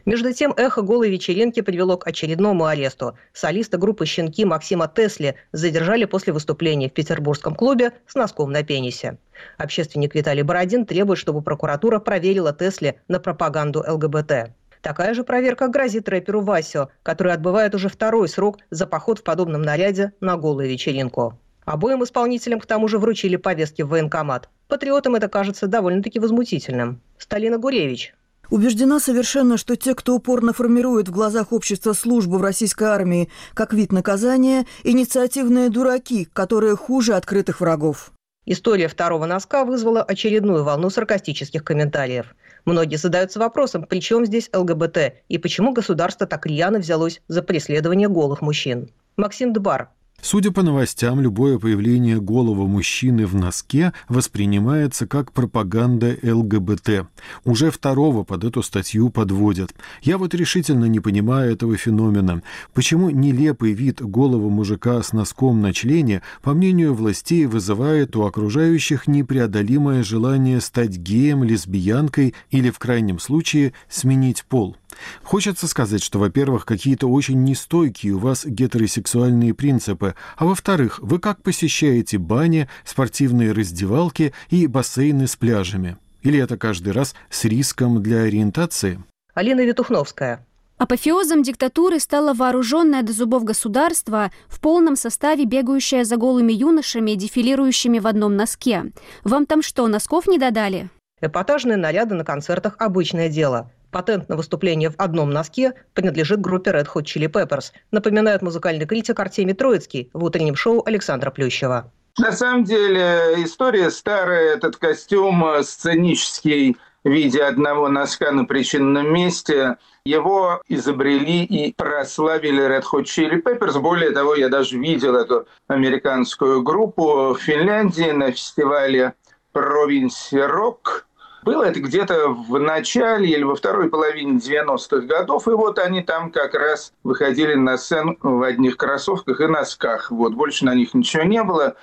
Между 0.06 0.32
тем, 0.32 0.53
эхо 0.56 0.82
голой 0.82 1.10
вечеринки 1.10 1.60
привело 1.60 1.98
к 1.98 2.08
очередному 2.08 2.67
аресту. 2.67 3.17
Солиста 3.34 3.77
группы 3.77 4.06
«Щенки» 4.06 4.46
Максима 4.46 4.88
Тесли 4.88 5.36
задержали 5.51 6.06
после 6.06 6.32
выступления 6.32 6.88
в 6.88 6.94
петербургском 6.94 7.53
клубе 7.53 7.91
с 8.08 8.15
носком 8.15 8.50
на 8.53 8.63
пенисе. 8.63 9.17
Общественник 9.58 10.15
Виталий 10.15 10.44
Бородин 10.44 10.86
требует, 10.86 11.20
чтобы 11.20 11.41
прокуратура 11.41 12.00
проверила 12.00 12.53
Тесли 12.53 13.01
на 13.10 13.20
пропаганду 13.20 13.84
ЛГБТ. 13.86 14.53
Такая 14.88 15.13
же 15.13 15.25
проверка 15.25 15.67
грозит 15.67 16.08
рэперу 16.08 16.39
Васио, 16.39 16.88
который 17.03 17.34
отбывает 17.34 17.75
уже 17.75 17.89
второй 17.89 18.29
срок 18.29 18.60
за 18.70 18.88
поход 18.88 19.20
в 19.20 19.24
подобном 19.24 19.62
наряде 19.62 20.13
на 20.22 20.38
голую 20.38 20.70
вечеринку. 20.70 21.38
Обоим 21.65 22.06
исполнителям 22.06 22.62
к 22.62 22.65
тому 22.65 22.88
же 22.88 22.98
вручили 22.98 23.36
повестки 23.36 23.82
в 23.82 23.89
военкомат. 23.89 24.48
Патриотам 24.70 25.15
это 25.15 25.27
кажется 25.27 25.67
довольно-таки 25.67 26.22
возмутительным. 26.22 27.01
Сталина 27.17 27.58
Гуревич. 27.58 28.13
Убеждена 28.50 29.01
совершенно, 29.01 29.58
что 29.58 29.75
те, 29.75 29.94
кто 29.94 30.15
упорно 30.15 30.53
формирует 30.53 31.10
в 31.10 31.12
глазах 31.12 31.51
общества 31.51 31.91
службу 31.91 32.38
в 32.38 32.41
российской 32.41 32.86
армии 32.86 33.29
как 33.53 33.74
вид 33.74 33.91
наказания, 33.91 34.65
инициативные 34.86 35.70
дураки, 35.70 36.29
которые 36.31 36.77
хуже 36.77 37.16
открытых 37.16 37.59
врагов. 37.59 38.14
История 38.46 38.88
второго 38.88 39.25
носка 39.25 39.66
вызвала 39.66 40.01
очередную 40.01 40.64
волну 40.64 40.90
саркастических 40.90 41.66
комментариев. 41.66 42.33
Многие 42.68 42.98
задаются 42.98 43.40
вопросом, 43.40 43.84
при 43.84 44.01
чем 44.01 44.25
здесь 44.25 44.50
ЛГБТ 44.53 45.24
и 45.30 45.38
почему 45.38 45.72
государство 45.72 46.27
так 46.27 46.46
рьяно 46.46 46.80
взялось 46.80 47.22
за 47.30 47.42
преследование 47.42 48.10
голых 48.10 48.42
мужчин. 48.42 48.90
Максим 49.16 49.53
Дбар, 49.53 49.92
Судя 50.30 50.51
по 50.51 50.62
новостям, 50.62 51.22
любое 51.22 51.58
появление 51.58 52.20
голого 52.20 52.68
мужчины 52.68 53.25
в 53.25 53.34
носке 53.34 53.94
воспринимается 54.10 55.08
как 55.08 55.32
пропаганда 55.32 56.18
ЛГБТ. 56.22 57.08
Уже 57.46 57.72
второго 57.72 58.25
под 58.25 58.44
эту 58.44 58.62
статью 58.62 59.10
подводят. 59.10 59.74
Я 60.01 60.18
вот 60.18 60.34
решительно 60.34 60.84
не 60.84 61.00
понимаю 61.00 61.53
этого 61.53 61.77
феномена. 61.77 62.42
Почему 62.74 63.10
нелепый 63.10 63.72
вид 63.72 64.01
голого 64.01 64.50
мужика 64.50 65.01
с 65.01 65.14
носком 65.14 65.62
на 65.62 65.72
члене, 65.72 66.22
по 66.42 66.53
мнению 66.53 66.94
властей, 66.94 67.46
вызывает 67.46 68.16
у 68.18 68.24
окружающих 68.24 69.08
непреодолимое 69.08 70.03
желание 70.03 70.60
стать 70.60 70.98
геем, 70.98 71.46
лесбиянкой 71.46 72.34
или, 72.51 72.70
в 72.70 72.80
крайнем 72.80 73.20
случае, 73.20 73.72
сменить 73.88 74.44
пол? 74.44 74.75
Хочется 75.24 75.68
сказать, 75.68 76.03
что, 76.03 76.20
во-первых, 76.20 76.66
какие-то 76.66 77.07
очень 77.07 77.44
нестойкие 77.44 78.14
у 78.14 78.20
вас 78.20 78.46
гетеросексуальные 78.46 79.53
принципы, 79.53 80.16
а 80.38 80.46
во-вторых, 80.46 81.00
вы 81.01 81.20
как 81.20 81.42
посещаете 81.42 82.18
бани, 82.18 82.68
спортивные 82.86 83.51
раздевалки 83.51 84.33
и 84.50 84.68
бассейны 84.68 85.27
с 85.27 85.36
пляжами? 85.36 85.98
Или 86.22 86.40
это 86.40 86.57
каждый 86.57 86.94
раз 86.94 87.16
с 87.29 87.46
риском 87.46 88.01
для 88.01 88.22
ориентации? 88.22 89.01
Алина 89.33 89.62
Витухновская. 89.62 90.46
Апофеозом 90.77 91.42
диктатуры 91.42 92.00
стало 92.00 92.33
вооруженное 92.33 93.01
до 93.01 93.12
зубов 93.12 93.44
государство 93.44 94.31
в 94.48 94.60
полном 94.60 94.96
составе 94.96 95.46
бегающее 95.46 96.05
за 96.05 96.18
голыми 96.18 96.53
юношами, 96.53 97.12
дефилирующими 97.12 97.98
в 97.98 98.05
одном 98.05 98.36
носке. 98.36 98.92
Вам 99.24 99.48
там 99.48 99.64
что, 99.64 99.88
носков 99.88 100.27
не 100.27 100.38
додали? 100.38 100.90
Эпатажные 101.20 101.77
наряды 101.77 102.14
на 102.14 102.24
концертах– 102.24 102.75
обычное 102.77 103.27
дело. 103.27 103.72
Патент 103.91 104.29
на 104.29 104.35
выступление 104.35 104.89
в 104.89 104.95
одном 104.97 105.31
носке 105.31 105.73
принадлежит 105.93 106.41
группе 106.41 106.71
Red 106.71 106.87
Hot 106.93 107.03
Chili 107.03 107.31
Peppers, 107.31 107.71
напоминает 107.91 108.41
музыкальный 108.41 108.85
критик 108.85 109.19
Артемий 109.19 109.53
Троицкий 109.53 110.09
в 110.13 110.23
утреннем 110.23 110.55
шоу 110.55 110.83
Александра 110.85 111.31
Плющева. 111.31 111.91
На 112.19 112.31
самом 112.31 112.63
деле 112.63 113.35
история 113.43 113.91
старая. 113.91 114.55
Этот 114.55 114.77
костюм 114.77 115.45
сценический 115.61 116.75
в 117.03 117.09
виде 117.09 117.43
одного 117.43 117.89
носка 117.89 118.31
на 118.31 118.45
причинном 118.45 119.13
месте. 119.13 119.77
Его 120.03 120.61
изобрели 120.67 121.43
и 121.43 121.73
прославили 121.73 122.65
Red 122.67 122.83
Hot 122.91 123.03
Chili 123.03 123.41
Peppers. 123.41 123.79
Более 123.79 124.11
того, 124.11 124.35
я 124.35 124.50
даже 124.50 124.79
видел 124.79 125.15
эту 125.15 125.47
американскую 125.67 126.63
группу 126.63 127.33
в 127.33 127.37
Финляндии 127.39 128.11
на 128.11 128.31
фестивале 128.31 129.13
Province 129.53 130.33
Rock. 130.33 131.03
Было 131.48 131.64
это 131.64 131.79
где-то 131.79 132.27
в 132.27 132.60
начале 132.60 133.29
или 133.29 133.44
во 133.44 133.55
второй 133.55 133.88
половине 133.88 134.38
90-х 134.38 135.05
годов, 135.05 135.48
и 135.48 135.51
вот 135.51 135.79
они 135.79 136.01
там 136.01 136.29
как 136.29 136.53
раз 136.55 136.92
выходили 137.03 137.53
на 137.53 137.77
сцену 137.77 138.18
в 138.22 138.44
одних 138.44 138.75
кроссовках 138.75 139.40
и 139.40 139.48
носках. 139.48 140.12
Вот, 140.12 140.33
больше 140.33 140.66
на 140.66 140.75
них 140.75 140.94
ничего 140.94 141.24
не 141.24 141.42
было. 141.42 141.77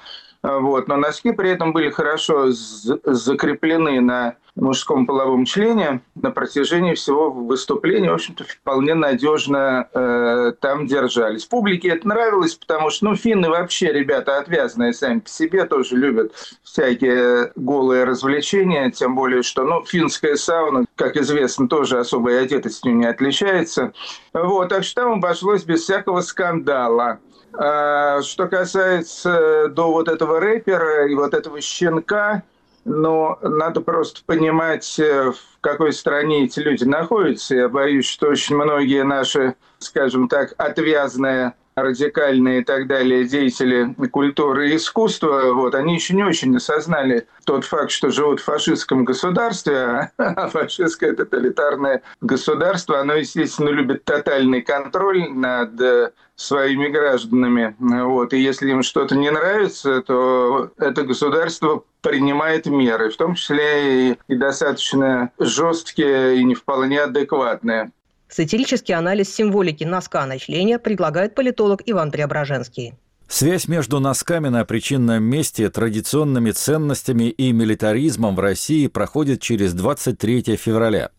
Вот. 0.44 0.88
Но 0.88 0.96
носки 0.96 1.32
при 1.32 1.50
этом 1.50 1.72
были 1.72 1.88
хорошо 1.88 2.48
закреплены 2.50 4.00
на 4.02 4.36
мужском 4.56 5.06
половом 5.06 5.46
члене 5.46 6.02
на 6.14 6.30
протяжении 6.30 6.94
всего 6.94 7.30
выступления, 7.30 8.10
в 8.10 8.14
общем-то, 8.14 8.44
вполне 8.44 8.94
надежно 8.94 9.88
э, 9.92 10.52
там 10.60 10.86
держались. 10.86 11.46
Публике 11.46 11.88
это 11.88 12.06
нравилось, 12.06 12.54
потому 12.54 12.90
что, 12.90 13.06
ну, 13.06 13.16
финны 13.16 13.48
вообще 13.48 13.90
ребята 13.90 14.38
отвязные 14.38 14.92
сами 14.92 15.20
по 15.20 15.28
себе, 15.28 15.64
тоже 15.64 15.96
любят 15.96 16.32
всякие 16.62 17.50
голые 17.56 18.04
развлечения, 18.04 18.90
тем 18.90 19.16
более, 19.16 19.42
что, 19.42 19.64
ну, 19.64 19.82
финская 19.84 20.36
сауна, 20.36 20.84
как 20.94 21.16
известно, 21.16 21.66
тоже 21.66 21.98
особой 21.98 22.40
одетостью 22.40 22.94
не 22.94 23.06
отличается. 23.06 23.92
Вот, 24.34 24.68
так 24.68 24.84
что 24.84 25.02
там 25.02 25.12
обошлось 25.14 25.64
без 25.64 25.82
всякого 25.82 26.20
скандала. 26.20 27.18
А 27.56 28.20
что 28.22 28.48
касается 28.48 29.68
до 29.68 29.92
вот 29.92 30.08
этого 30.08 30.40
рэпера 30.40 31.06
и 31.06 31.14
вот 31.14 31.34
этого 31.34 31.60
щенка, 31.60 32.42
но 32.84 33.38
надо 33.42 33.80
просто 33.80 34.22
понимать, 34.26 34.98
э, 34.98 35.30
в 35.30 35.60
какой 35.60 35.92
стране 35.92 36.44
эти 36.44 36.60
люди 36.60 36.84
находятся. 36.84 37.54
Я 37.54 37.68
боюсь, 37.68 38.06
что 38.06 38.28
очень 38.28 38.56
многие 38.56 39.04
наши, 39.04 39.54
скажем 39.78 40.28
так, 40.28 40.54
отвязные 40.58 41.54
радикальные 41.76 42.60
и 42.60 42.64
так 42.64 42.86
далее 42.86 43.24
деятели 43.24 43.94
культуры 44.08 44.70
и 44.70 44.76
искусства, 44.76 45.52
вот, 45.52 45.74
они 45.74 45.94
еще 45.94 46.14
не 46.14 46.24
очень 46.24 46.56
осознали 46.56 47.26
тот 47.44 47.64
факт, 47.64 47.90
что 47.90 48.10
живут 48.10 48.40
в 48.40 48.44
фашистском 48.44 49.04
государстве, 49.04 50.10
а 50.16 50.48
фашистское 50.48 51.14
тоталитарное 51.14 52.02
государство, 52.20 53.00
оно, 53.00 53.14
естественно, 53.14 53.70
любит 53.70 54.04
тотальный 54.04 54.62
контроль 54.62 55.28
над 55.30 55.80
э, 55.80 56.12
своими 56.36 56.88
гражданами. 56.88 57.74
Вот. 57.78 58.32
И 58.32 58.38
если 58.38 58.70
им 58.70 58.82
что-то 58.82 59.16
не 59.16 59.30
нравится, 59.30 60.02
то 60.02 60.70
это 60.78 61.02
государство 61.02 61.84
принимает 62.00 62.66
меры, 62.66 63.10
в 63.10 63.16
том 63.16 63.34
числе 63.34 64.10
и, 64.10 64.18
и 64.28 64.36
достаточно 64.36 65.30
жесткие 65.38 66.38
и 66.38 66.44
не 66.44 66.54
вполне 66.54 67.00
адекватные. 67.00 67.92
Сатирический 68.28 68.94
анализ 68.94 69.34
символики 69.34 69.84
носка 69.84 70.26
на 70.26 70.38
члене 70.38 70.78
предлагает 70.78 71.34
политолог 71.34 71.82
Иван 71.86 72.10
Преображенский. 72.10 72.94
Связь 73.26 73.68
между 73.68 74.00
носками 74.00 74.48
на 74.48 74.64
причинном 74.64 75.24
месте, 75.24 75.70
традиционными 75.70 76.50
ценностями 76.50 77.30
и 77.30 77.52
милитаризмом 77.52 78.36
в 78.36 78.40
России 78.40 78.86
проходит 78.86 79.40
через 79.40 79.72
23 79.72 80.56
февраля. 80.56 81.10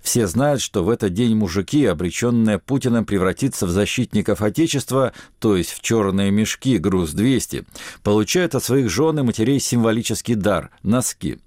Все 0.00 0.26
знают, 0.26 0.62
что 0.62 0.82
в 0.82 0.88
этот 0.88 1.12
день 1.12 1.36
мужики, 1.36 1.84
обреченные 1.84 2.58
Путиным 2.58 3.04
превратиться 3.04 3.66
в 3.66 3.70
защитников 3.70 4.40
Отечества, 4.40 5.12
то 5.38 5.56
есть 5.56 5.70
в 5.70 5.82
черные 5.82 6.30
мешки 6.30 6.78
груз-200, 6.78 7.66
получают 8.02 8.54
от 8.54 8.64
своих 8.64 8.90
жен 8.90 9.18
и 9.18 9.22
матерей 9.22 9.60
символический 9.60 10.34
дар– 10.34 10.70
носки. 10.82 11.38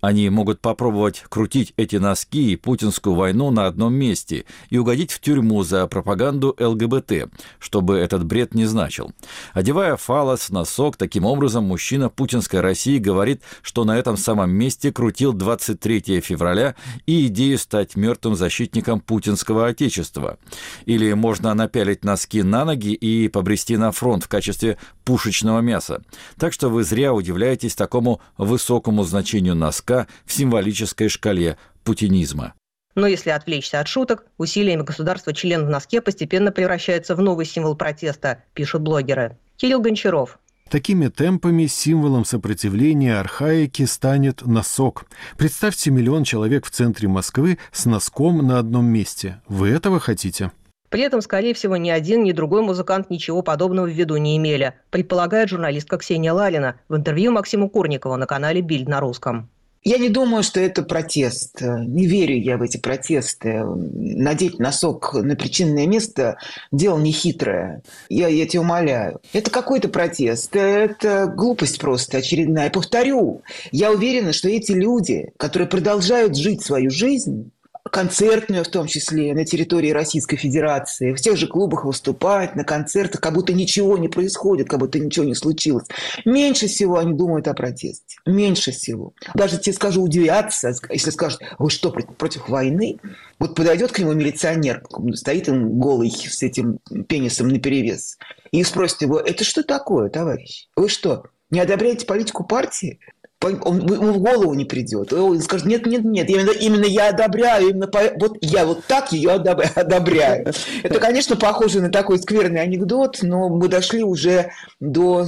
Они 0.00 0.28
могут 0.28 0.60
попробовать 0.60 1.22
крутить 1.28 1.72
эти 1.76 1.96
носки 1.96 2.52
и 2.52 2.56
путинскую 2.56 3.14
войну 3.14 3.50
на 3.50 3.66
одном 3.66 3.94
месте 3.94 4.44
и 4.70 4.78
угодить 4.78 5.12
в 5.12 5.20
тюрьму 5.20 5.62
за 5.62 5.86
пропаганду 5.86 6.56
ЛГБТ, 6.58 7.30
чтобы 7.60 7.96
этот 7.96 8.24
бред 8.24 8.54
не 8.54 8.66
значил. 8.66 9.12
Одевая 9.60 9.96
фалос 9.96 10.48
носок, 10.48 10.96
таким 10.96 11.26
образом 11.26 11.64
мужчина 11.64 12.08
путинской 12.08 12.60
России 12.60 12.96
говорит, 12.96 13.42
что 13.60 13.84
на 13.84 13.98
этом 13.98 14.16
самом 14.16 14.50
месте 14.52 14.90
крутил 14.90 15.34
23 15.34 16.22
февраля 16.22 16.76
и 17.04 17.26
идею 17.26 17.58
стать 17.58 17.94
мертвым 17.94 18.36
защитником 18.36 19.00
путинского 19.00 19.66
отечества. 19.66 20.38
Или 20.86 21.12
можно 21.12 21.52
напялить 21.52 22.06
носки 22.06 22.42
на 22.42 22.64
ноги 22.64 22.94
и 22.94 23.28
побрести 23.28 23.76
на 23.76 23.92
фронт 23.92 24.24
в 24.24 24.28
качестве 24.28 24.78
пушечного 25.04 25.60
мяса. 25.60 26.02
Так 26.38 26.54
что 26.54 26.70
вы 26.70 26.82
зря 26.82 27.12
удивляетесь 27.12 27.74
такому 27.74 28.22
высокому 28.38 29.04
значению 29.04 29.56
носка 29.56 30.06
в 30.24 30.32
символической 30.32 31.10
шкале 31.10 31.58
путинизма. 31.84 32.54
Но 32.94 33.06
если 33.06 33.28
отвлечься 33.28 33.78
от 33.78 33.88
шуток, 33.88 34.24
усилиями 34.38 34.84
государства 34.84 35.34
член 35.34 35.66
в 35.66 35.68
носке 35.68 36.00
постепенно 36.00 36.50
превращается 36.50 37.14
в 37.14 37.20
новый 37.20 37.44
символ 37.44 37.76
протеста, 37.76 38.44
пишут 38.54 38.80
блогеры. 38.80 39.36
Кирилл 39.60 39.82
Гончаров, 39.82 40.38
Такими 40.70 41.08
темпами 41.08 41.66
символом 41.66 42.24
сопротивления 42.24 43.20
архаики 43.20 43.84
станет 43.84 44.46
носок. 44.46 45.04
Представьте 45.36 45.90
миллион 45.90 46.24
человек 46.24 46.64
в 46.64 46.70
центре 46.70 47.08
Москвы 47.08 47.58
с 47.70 47.84
носком 47.84 48.38
на 48.38 48.58
одном 48.58 48.86
месте. 48.86 49.42
Вы 49.48 49.68
этого 49.68 50.00
хотите? 50.00 50.50
При 50.88 51.02
этом, 51.02 51.20
скорее 51.20 51.52
всего, 51.52 51.76
ни 51.76 51.90
один, 51.90 52.24
ни 52.24 52.32
другой 52.32 52.62
музыкант 52.62 53.10
ничего 53.10 53.42
подобного 53.42 53.84
в 53.84 53.90
виду 53.90 54.16
не 54.16 54.38
имели, 54.38 54.72
предполагает 54.88 55.50
журналистка 55.50 55.98
Ксения 55.98 56.32
Лалина 56.32 56.76
в 56.88 56.96
интервью 56.96 57.30
Максиму 57.30 57.68
Курникову 57.68 58.16
на 58.16 58.24
канале 58.24 58.62
«Бильд 58.62 58.88
на 58.88 59.00
русском». 59.00 59.50
Я 59.82 59.96
не 59.96 60.10
думаю, 60.10 60.42
что 60.42 60.60
это 60.60 60.82
протест. 60.82 61.60
Не 61.62 62.06
верю 62.06 62.36
я 62.36 62.58
в 62.58 62.62
эти 62.62 62.76
протесты. 62.76 63.64
Надеть 63.64 64.58
носок 64.58 65.14
на 65.14 65.36
причинное 65.36 65.86
место– 65.86 66.36
дело 66.72 66.98
нехитрое. 66.98 67.82
Я, 68.10 68.28
я 68.28 68.46
тебя 68.46 68.60
умоляю. 68.60 69.20
Это 69.32 69.50
какой-то 69.50 69.88
протест. 69.88 70.54
Это 70.54 71.26
глупость 71.26 71.78
просто 71.80 72.18
очередная. 72.18 72.68
Повторю, 72.68 73.42
я 73.72 73.90
уверена, 73.90 74.32
что 74.32 74.48
эти 74.50 74.72
люди, 74.72 75.32
которые 75.38 75.68
продолжают 75.68 76.36
жить 76.36 76.62
свою 76.62 76.90
жизнь, 76.90 77.50
концертную 77.90 78.64
в 78.64 78.68
том 78.68 78.86
числе 78.86 79.34
на 79.34 79.44
территории 79.44 79.90
Российской 79.90 80.36
Федерации, 80.36 81.12
в 81.12 81.20
тех 81.20 81.36
же 81.36 81.46
клубах 81.46 81.84
выступать, 81.84 82.56
на 82.56 82.64
концертах, 82.64 83.20
как 83.20 83.34
будто 83.34 83.52
ничего 83.52 83.98
не 83.98 84.08
происходит, 84.08 84.68
как 84.68 84.78
будто 84.78 84.98
ничего 84.98 85.24
не 85.24 85.34
случилось. 85.34 85.86
Меньше 86.24 86.68
всего 86.68 86.98
они 86.98 87.12
думают 87.12 87.48
о 87.48 87.54
протесте. 87.54 88.16
Меньше 88.26 88.72
всего. 88.72 89.12
Даже 89.34 89.58
тебе 89.58 89.74
скажу, 89.74 90.02
удивятся, 90.02 90.72
если 90.88 91.10
скажут, 91.10 91.40
вы 91.58 91.70
что, 91.70 91.90
против 91.90 92.48
войны? 92.48 92.98
Вот 93.38 93.54
подойдет 93.54 93.92
к 93.92 93.98
нему 93.98 94.12
милиционер, 94.12 94.82
стоит 95.14 95.48
он 95.48 95.78
голый 95.78 96.10
с 96.10 96.42
этим 96.42 96.78
пенисом 97.08 97.48
наперевес, 97.48 98.18
и 98.50 98.62
спросит 98.64 99.02
его, 99.02 99.18
это 99.18 99.44
что 99.44 99.62
такое, 99.62 100.10
товарищ? 100.10 100.68
Вы 100.76 100.88
что, 100.88 101.24
не 101.50 101.60
одобряете 101.60 102.06
политику 102.06 102.44
партии? 102.44 103.00
Он, 103.42 103.80
ему 103.80 104.12
в 104.12 104.18
голову 104.18 104.52
не 104.54 104.66
придет. 104.66 105.12
Он 105.12 105.40
скажет, 105.40 105.66
нет, 105.66 105.86
нет, 105.86 106.04
нет, 106.04 106.28
именно, 106.28 106.50
именно 106.50 106.84
я 106.84 107.08
одобряю, 107.08 107.70
именно 107.70 107.86
по, 107.86 108.00
вот 108.18 108.36
я 108.42 108.66
вот 108.66 108.84
так 108.84 109.12
ее 109.12 109.30
одобряю. 109.74 110.52
Это, 110.82 111.00
конечно, 111.00 111.36
похоже 111.36 111.80
на 111.80 111.90
такой 111.90 112.18
скверный 112.18 112.60
анекдот, 112.60 113.20
но 113.22 113.48
мы 113.48 113.68
дошли 113.68 114.02
уже 114.02 114.50
до 114.78 115.26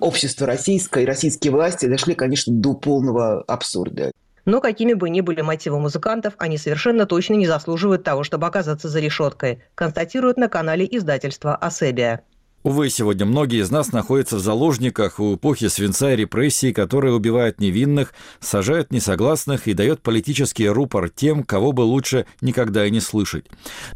общества 0.00 0.46
российское, 0.46 1.04
российские 1.04 1.52
власти 1.52 1.86
дошли, 1.86 2.14
конечно, 2.14 2.52
до 2.52 2.72
полного 2.72 3.42
абсурда. 3.42 4.10
Но 4.46 4.60
какими 4.60 4.94
бы 4.94 5.10
ни 5.10 5.20
были 5.20 5.42
мотивы 5.42 5.78
музыкантов, 5.78 6.34
они 6.38 6.56
совершенно 6.56 7.04
точно 7.04 7.34
не 7.34 7.46
заслуживают 7.46 8.04
того, 8.04 8.24
чтобы 8.24 8.46
оказаться 8.46 8.88
за 8.88 9.00
решеткой, 9.00 9.62
констатируют 9.74 10.38
на 10.38 10.48
канале 10.48 10.88
издательства 10.90 11.54
«Асебия». 11.56 12.22
Увы, 12.62 12.90
сегодня 12.90 13.24
многие 13.24 13.62
из 13.62 13.70
нас 13.70 13.90
находятся 13.90 14.36
в 14.36 14.40
заложниках 14.40 15.18
у 15.18 15.36
эпохи 15.36 15.68
свинца 15.68 16.12
и 16.12 16.16
репрессий, 16.16 16.74
которые 16.74 17.14
убивают 17.14 17.58
невинных, 17.58 18.12
сажают 18.38 18.92
несогласных 18.92 19.66
и 19.66 19.72
дает 19.72 20.02
политический 20.02 20.68
рупор 20.68 21.08
тем, 21.08 21.42
кого 21.42 21.72
бы 21.72 21.80
лучше 21.80 22.26
никогда 22.42 22.84
и 22.84 22.90
не 22.90 23.00
слышать. 23.00 23.46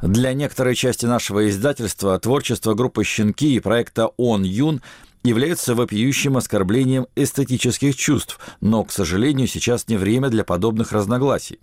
Для 0.00 0.32
некоторой 0.32 0.74
части 0.76 1.04
нашего 1.04 1.46
издательства 1.50 2.18
творчество 2.18 2.72
группы 2.72 3.04
«Щенки» 3.04 3.54
и 3.54 3.60
проекта 3.60 4.08
«Он 4.16 4.44
Юн» 4.44 4.80
является 5.24 5.74
вопиющим 5.74 6.36
оскорблением 6.36 7.06
эстетических 7.16 7.96
чувств, 7.96 8.38
но, 8.60 8.84
к 8.84 8.92
сожалению, 8.92 9.48
сейчас 9.48 9.88
не 9.88 9.96
время 9.96 10.28
для 10.28 10.44
подобных 10.44 10.92
разногласий. 10.92 11.58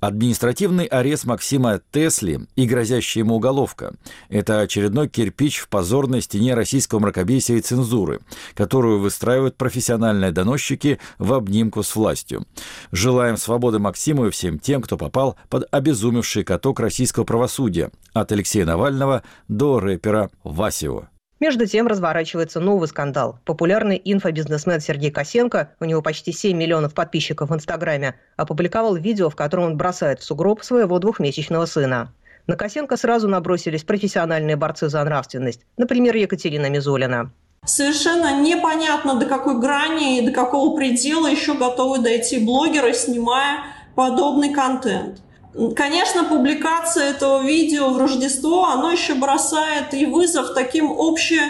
Административный 0.00 0.84
арест 0.84 1.24
Максима 1.24 1.80
Тесли 1.90 2.46
и 2.56 2.66
грозящая 2.66 3.24
ему 3.24 3.36
уголовка– 3.36 3.94
это 4.28 4.60
очередной 4.60 5.08
кирпич 5.08 5.58
в 5.58 5.68
позорной 5.68 6.20
стене 6.20 6.54
российского 6.54 6.98
мракобесия 6.98 7.56
и 7.56 7.60
цензуры, 7.60 8.20
которую 8.54 9.00
выстраивают 9.00 9.56
профессиональные 9.56 10.32
доносчики 10.32 10.98
в 11.18 11.32
обнимку 11.32 11.82
с 11.82 11.94
властью. 11.96 12.46
Желаем 12.90 13.36
свободы 13.36 13.78
Максиму 13.78 14.26
и 14.26 14.30
всем 14.30 14.58
тем, 14.58 14.82
кто 14.82 14.96
попал 14.96 15.36
под 15.48 15.66
обезумевший 15.72 16.44
каток 16.44 16.80
российского 16.80 17.24
правосудия, 17.24 17.90
от 18.12 18.32
Алексея 18.32 18.66
Навального 18.66 19.22
до 19.48 19.80
рэпера 19.80 20.30
Васио. 20.42 21.08
Между 21.38 21.66
тем 21.66 21.86
разворачивается 21.86 22.60
новый 22.60 22.88
скандал. 22.88 23.38
Популярный 23.44 24.00
инфобизнесмен 24.02 24.80
Сергей 24.80 25.10
Косенко, 25.10 25.74
у 25.80 25.84
него 25.84 26.00
почти 26.00 26.32
7 26.32 26.56
миллионов 26.56 26.94
подписчиков 26.94 27.50
в 27.50 27.54
Инстаграме, 27.54 28.14
опубликовал 28.38 28.96
видео, 28.96 29.28
в 29.28 29.36
котором 29.36 29.64
он 29.64 29.76
бросает 29.76 30.20
в 30.20 30.24
сугроб 30.24 30.62
своего 30.62 30.98
двухмесячного 30.98 31.66
сына. 31.66 32.14
На 32.46 32.56
Косенко 32.56 32.96
сразу 32.96 33.28
набросились 33.28 33.84
профессиональные 33.84 34.56
борцы 34.56 34.88
за 34.88 35.04
нравственность, 35.04 35.60
например, 35.76 36.16
Екатерина 36.16 36.70
Мизулина. 36.70 37.30
Совершенно 37.66 38.40
непонятно, 38.40 39.16
до 39.16 39.26
какой 39.26 39.60
грани 39.60 40.18
и 40.18 40.26
до 40.26 40.32
какого 40.32 40.74
предела 40.74 41.26
еще 41.26 41.54
готовы 41.54 41.98
дойти 41.98 42.38
блогеры, 42.38 42.94
снимая 42.94 43.64
подобный 43.94 44.54
контент. 44.54 45.20
Конечно, 45.74 46.24
публикация 46.24 47.10
этого 47.10 47.42
видео 47.42 47.90
в 47.90 47.98
Рождество, 47.98 48.66
оно 48.66 48.90
еще 48.90 49.14
бросает 49.14 49.94
и 49.94 50.04
вызов 50.04 50.52
таким 50.54 50.92
обще 50.92 51.40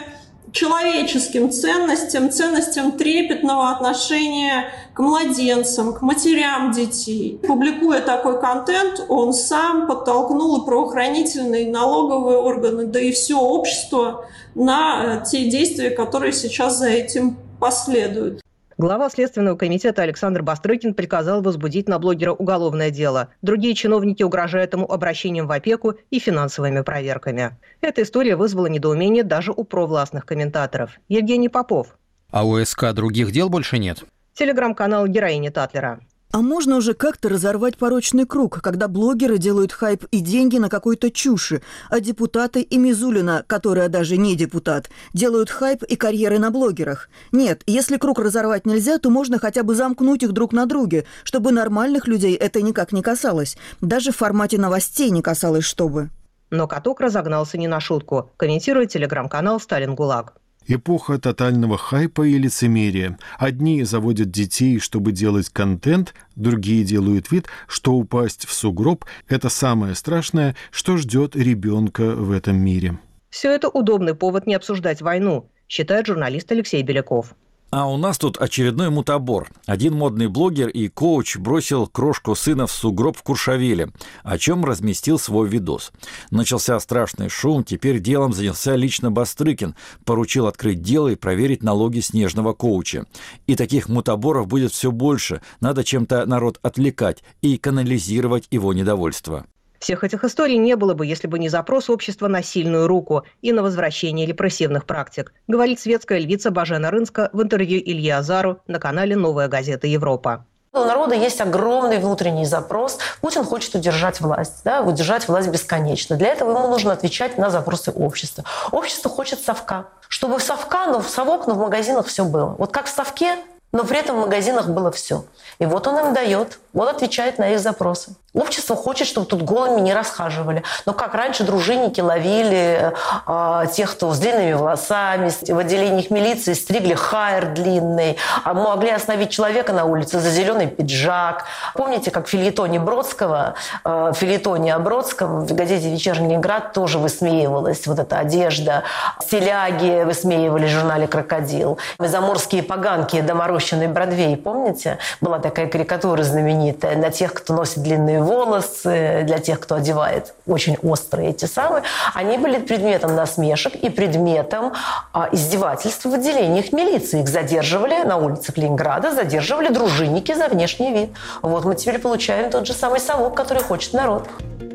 человеческим 0.53 1.51
ценностям, 1.51 2.31
ценностям 2.31 2.93
трепетного 2.93 3.71
отношения 3.71 4.71
к 4.95 5.01
младенцам, 5.01 5.93
к 5.93 6.03
матерям 6.03 6.71
детей. 6.71 7.39
Публикуя 7.47 8.01
такой 8.01 8.41
контент, 8.41 9.05
он 9.09 9.33
сам 9.33 9.89
подтолкнул 9.89 10.63
и 10.63 10.65
правоохранительные, 10.65 11.65
и 11.65 11.71
налоговые 11.71 12.39
органы, 12.39 12.87
да 12.87 13.01
и 13.01 13.11
все 13.11 13.35
общество 13.35 14.27
на 14.55 15.25
те 15.31 15.51
действия, 15.51 15.91
которые 15.91 16.33
сейчас 16.33 16.79
за 16.79 16.89
этим 16.89 17.37
последуют. 17.59 18.46
Глава 18.79 19.09
Следственного 19.09 19.57
комитета 19.57 20.03
Александр 20.03 20.43
Бастрыкин 20.43 20.93
приказал 20.93 21.41
возбудить 21.41 21.89
на 21.89 21.99
блогера 21.99 22.33
уголовное 22.33 22.91
дело. 22.91 23.31
Другие 23.41 23.75
чиновники 23.75 24.23
угрожают 24.23 24.75
ему 24.75 24.85
обращением 24.85 25.47
в 25.47 25.53
опеку 25.53 25.95
и 26.11 26.19
финансовыми 26.19 26.83
проверками. 26.83 27.57
Эта 27.81 28.03
история 28.03 28.37
вызвала 28.37 28.67
недоумение 28.67 29.25
даже 29.25 29.51
у 29.53 29.65
провластных 29.65 30.27
комментаторов. 30.27 30.91
Евгений 31.09 31.49
Попов. 31.49 31.97
А 32.31 32.47
у 32.47 32.63
СК 32.63 32.93
других 32.93 33.33
дел 33.33 33.49
больше 33.49 33.79
нет? 33.79 34.05
Телеграм-канал 34.35 35.07
героини 35.07 35.49
Татлера. 35.49 36.01
А 36.33 36.43
можно 36.43 36.77
уже 36.77 36.93
как-то 36.93 37.29
разорвать 37.29 37.79
порочный 37.79 38.27
круг, 38.27 38.61
когда 38.61 38.89
блогеры 38.89 39.39
делают 39.39 39.73
хайп 39.73 40.05
и 40.11 40.21
деньги 40.21 40.59
на 40.59 40.69
какой-то 40.69 41.11
чуши, 41.11 41.63
а 41.89 42.01
депутаты 42.01 42.61
и 42.63 42.79
Мизулина, 42.79 43.45
которая 43.47 43.89
даже 43.89 44.17
не 44.17 44.37
депутат, 44.37 44.91
делают 45.15 45.51
хайп 45.51 45.83
и 45.85 45.97
карьеры 45.97 46.39
на 46.39 46.51
блогерах. 46.51 47.09
Нет, 47.33 47.63
если 47.67 47.97
круг 47.97 48.19
разорвать 48.19 48.67
нельзя, 48.67 48.99
то 48.99 49.09
можно 49.09 49.39
хотя 49.39 49.63
бы 49.63 49.75
замкнуть 49.75 50.25
их 50.25 50.33
друг 50.33 50.53
на 50.53 50.67
друге, 50.67 51.07
чтобы 51.23 51.53
нормальных 51.53 52.07
людей 52.07 52.35
это 52.35 52.61
никак 52.61 52.93
не 52.93 53.03
касалось. 53.03 53.57
Даже 53.81 54.11
в 54.11 54.17
формате 54.17 54.59
новостей 54.59 55.11
не 55.11 55.23
касалось, 55.23 55.65
чтобы. 55.65 56.11
Но 56.51 56.69
каток 56.69 57.01
разогнался 57.01 57.59
не 57.59 57.67
на 57.67 57.81
шутку, 57.81 58.31
комментирует 58.37 58.91
телеграм-канал 58.91 59.61
«Сталин 59.61 59.95
ГУЛАГ». 59.95 60.35
Эпоха 60.69 61.19
тотального 61.19 61.79
хайпа 61.79 62.27
и 62.27 62.37
лицемерия. 62.39 63.19
Одни 63.39 63.85
заводят 63.85 64.31
детей, 64.31 64.81
чтобы 64.81 65.13
делать 65.13 65.49
контент, 65.49 66.15
другие 66.35 66.85
делают 66.85 67.31
вид, 67.31 67.47
что 67.69 67.95
упасть 67.95 68.47
в 68.47 68.53
сугроб– 68.53 69.05
это 69.29 69.49
самое 69.49 69.95
страшное, 69.95 70.57
что 70.73 70.97
ждет 70.97 71.37
ребенка 71.37 72.17
в 72.17 72.33
этом 72.33 72.57
мире. 72.57 72.99
Все 73.31 73.53
это 73.53 73.69
удобный 73.69 74.15
повод 74.15 74.47
не 74.47 74.55
обсуждать 74.55 75.03
войну, 75.03 75.51
считает 75.69 76.07
журналист 76.07 76.51
Алексей 76.51 76.83
Беляков. 76.83 77.35
А 77.71 77.89
у 77.91 77.97
нас 77.97 78.17
тут 78.17 78.41
очередной 78.41 78.91
мутабор. 78.91 79.51
Один 79.67 79.95
модный 79.95 80.29
блогер 80.29 80.69
и 80.69 80.89
коуч 80.89 81.37
бросил 81.37 81.89
крошку 81.89 82.37
сына 82.37 82.67
в 82.67 82.73
сугроб 82.73 83.17
в 83.17 83.23
Куршавеле, 83.23 83.91
о 84.23 84.39
чем 84.39 84.65
разместил 84.65 85.19
свой 85.19 85.49
видос. 85.49 85.93
Начался 86.31 86.79
страшный 86.79 87.29
шум, 87.29 87.65
теперь 87.65 87.99
делом 87.99 88.33
занялся 88.33 88.77
лично 88.77 89.11
Бастрыкин, 89.11 89.75
поручил 90.05 90.47
открыть 90.47 90.81
дело 90.81 91.09
и 91.09 91.17
проверить 91.17 91.65
налоги 91.65 92.01
снежного 92.01 92.53
коуча. 92.53 93.07
И 93.49 93.57
таких 93.57 93.89
мутаборов 93.89 94.47
будет 94.47 94.73
все 94.73 94.93
больше, 94.93 95.43
надо 95.61 95.83
чем-то 95.83 96.25
народ 96.25 96.61
отвлекать 96.63 97.25
и 97.43 97.59
канализировать 97.59 98.47
его 98.51 98.73
недовольство. 98.73 99.45
Всех 99.87 100.03
этих 100.03 100.25
историй 100.25 100.57
не 100.57 100.75
было 100.75 100.95
бы, 100.95 101.07
если 101.07 101.29
бы 101.29 101.39
не 101.39 101.49
запрос 101.49 101.89
общества 101.89 102.27
на 102.27 102.43
сильную 102.43 102.89
руку 102.89 103.23
и 103.41 103.53
на 103.53 103.63
возвращение 103.63 104.27
репрессивных 104.27 104.85
практик, 104.85 105.33
говорит 105.47 105.79
светская 105.79 106.19
львица 106.19 106.51
Бажена 106.51 106.91
Рынска 106.91 107.31
в 107.33 107.41
интервью 107.41 107.79
Ильи 107.79 108.11
Азару 108.11 108.59
на 108.67 108.81
канале 108.81 109.15
«Новая 109.15 109.47
газета 109.47 109.87
Европа». 109.87 110.45
У 110.73 110.81
народа 110.81 111.15
есть 111.15 111.41
огромный 111.41 111.99
внутренний 111.99 112.47
запрос. 112.47 112.99
Путин 113.21 113.45
хочет 113.45 113.77
удержать 113.77 114.21
власть, 114.21 114.63
да, 114.65 114.83
удержать 114.83 115.29
власть 115.29 115.51
бесконечно. 115.51 116.17
Для 116.17 116.33
этого 116.33 116.51
ему 116.51 116.67
нужно 116.67 116.93
отвечать 116.93 117.39
на 117.39 117.51
запросы 117.51 117.93
общества. 117.93 118.43
Общество 118.73 119.09
хочет 119.09 119.39
совка. 119.39 119.87
Чтобы 120.09 120.41
в 120.41 120.43
совка, 120.43 120.89
но 120.89 121.01
в 121.01 121.09
совок, 121.09 121.47
но 121.47 121.55
в 121.55 121.59
магазинах 121.59 122.07
все 122.07 122.25
было. 122.25 122.57
Вот 122.59 122.73
как 122.73 122.87
в 122.87 122.89
совке, 122.89 123.37
но 123.77 123.85
при 123.85 123.99
этом 123.99 124.17
в 124.17 124.21
магазинах 124.21 124.69
было 124.69 124.91
все. 124.91 125.25
И 125.59 125.67
вот 125.67 125.87
он 125.87 126.07
им 126.07 126.15
дает, 126.15 126.59
вот 126.77 126.91
отвечает 126.91 127.39
на 127.39 127.49
их 127.49 127.59
запросы. 127.59 128.15
Общество 128.35 128.77
хочет, 128.77 129.09
чтобы 129.09 129.27
тут 129.27 129.41
голыми 129.41 129.81
не 129.81 129.95
расхаживали. 129.95 130.63
Но 130.85 130.93
как 130.93 131.15
раньше 131.15 131.43
дружинники 131.43 132.03
ловили 132.03 132.93
э, 133.27 133.67
тех, 133.73 133.93
кто 133.93 134.13
с 134.13 134.19
длинными 134.19 134.53
волосами, 134.53 135.31
в 135.51 135.59
отделениях 135.59 136.11
милиции 136.11 136.53
стригли 136.53 136.93
хайр 136.93 137.55
длинный, 137.55 138.19
а 138.45 138.53
могли 138.53 138.91
остановить 138.91 139.31
человека 139.31 139.73
на 139.73 139.87
улице 139.87 140.21
за 140.21 140.29
зеленый 140.29 140.67
пиджак. 140.67 141.47
Помните, 141.75 142.11
как 142.11 142.27
в 142.27 142.29
филетоне 142.29 142.79
Бродского, 142.79 143.55
э, 143.85 144.11
в 144.13 144.15
филетоне 144.15 144.75
о 144.75 144.81
Бродском 144.81 145.47
в 145.47 145.55
газете 145.55 145.91
«Вечерний 145.91 146.37
град» 146.37 146.75
тоже 146.75 146.99
высмеивалась 146.99 147.87
вот 147.87 147.99
эта 147.99 148.19
одежда. 148.19 148.83
Стиляги 149.23 150.05
высмеивали 150.05 150.67
в 150.67 150.71
журнале 150.71 151.07
«Крокодил». 151.07 151.79
Заморские 151.99 152.63
поганки 152.63 153.19
доморощенный 153.23 153.89
Бродвей, 153.89 154.37
помните? 154.37 154.99
Была 155.23 155.39
такая 155.39 155.69
карикатура 155.69 156.23
знаменитая 156.23 156.66
на 156.73 157.11
тех, 157.11 157.33
кто 157.35 157.55
носит 157.55 157.83
длинные 157.83 158.23
волосы, 158.23 159.23
для 159.25 159.39
тех, 159.39 159.61
кто 159.61 159.77
одевает 159.77 160.35
очень 160.47 160.77
острые 160.83 161.31
эти 161.31 161.45
самые, 161.45 161.83
они 162.15 162.39
были 162.39 162.59
предметом 162.59 163.15
насмешек 163.15 163.75
и 163.75 163.91
предметом 163.91 164.73
а, 165.13 165.29
издевательств 165.33 166.05
в 166.05 166.15
отделениях 166.15 166.73
милиции. 166.73 167.21
Их 167.23 167.29
задерживали 167.29 168.03
на 168.05 168.17
улицах 168.17 168.57
Ленинграда, 168.57 169.13
задерживали 169.13 169.69
дружинники 169.69 170.35
за 170.35 170.49
внешний 170.49 170.93
вид. 170.93 171.11
Вот 171.43 171.65
мы 171.65 171.75
теперь 171.75 171.99
получаем 171.99 172.51
тот 172.51 172.67
же 172.67 172.73
самый 172.73 173.01
совок, 173.01 173.37
который 173.37 173.63
хочет 173.63 173.93
народ. 173.93 174.29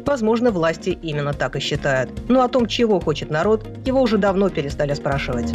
Возможно, 0.05 0.51
власти 0.51 0.89
именно 0.89 1.33
так 1.33 1.55
и 1.55 1.59
считают. 1.59 2.09
Но 2.27 2.43
о 2.43 2.47
том, 2.47 2.67
чего 2.67 2.99
хочет 2.99 3.29
народ, 3.29 3.65
его 3.85 4.01
уже 4.01 4.17
давно 4.17 4.49
перестали 4.49 4.93
спрашивать. 4.93 5.51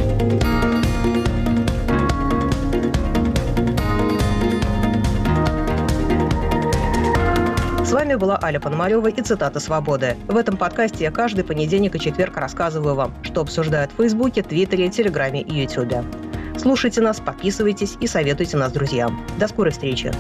Вами 8.06 8.20
была 8.20 8.38
Аля 8.40 8.60
Пономарева 8.60 9.08
и 9.08 9.20
цитата 9.20 9.58
«Свободы». 9.58 10.16
В 10.28 10.36
этом 10.36 10.56
подкасте 10.56 11.02
я 11.02 11.10
каждый 11.10 11.42
понедельник 11.42 11.96
и 11.96 11.98
четверг 11.98 12.36
рассказываю 12.36 12.94
вам, 12.94 13.12
что 13.24 13.40
обсуждают 13.40 13.90
в 13.90 13.96
Фейсбуке, 13.96 14.44
Твиттере, 14.44 14.88
Телеграме 14.88 15.42
и 15.42 15.62
Ютубе. 15.62 16.04
Слушайте 16.56 17.00
нас, 17.00 17.18
подписывайтесь 17.18 17.96
и 18.00 18.06
советуйте 18.06 18.58
нас 18.58 18.70
друзьям. 18.70 19.26
До 19.40 19.48
скорой 19.48 19.72
встречи! 19.72 20.12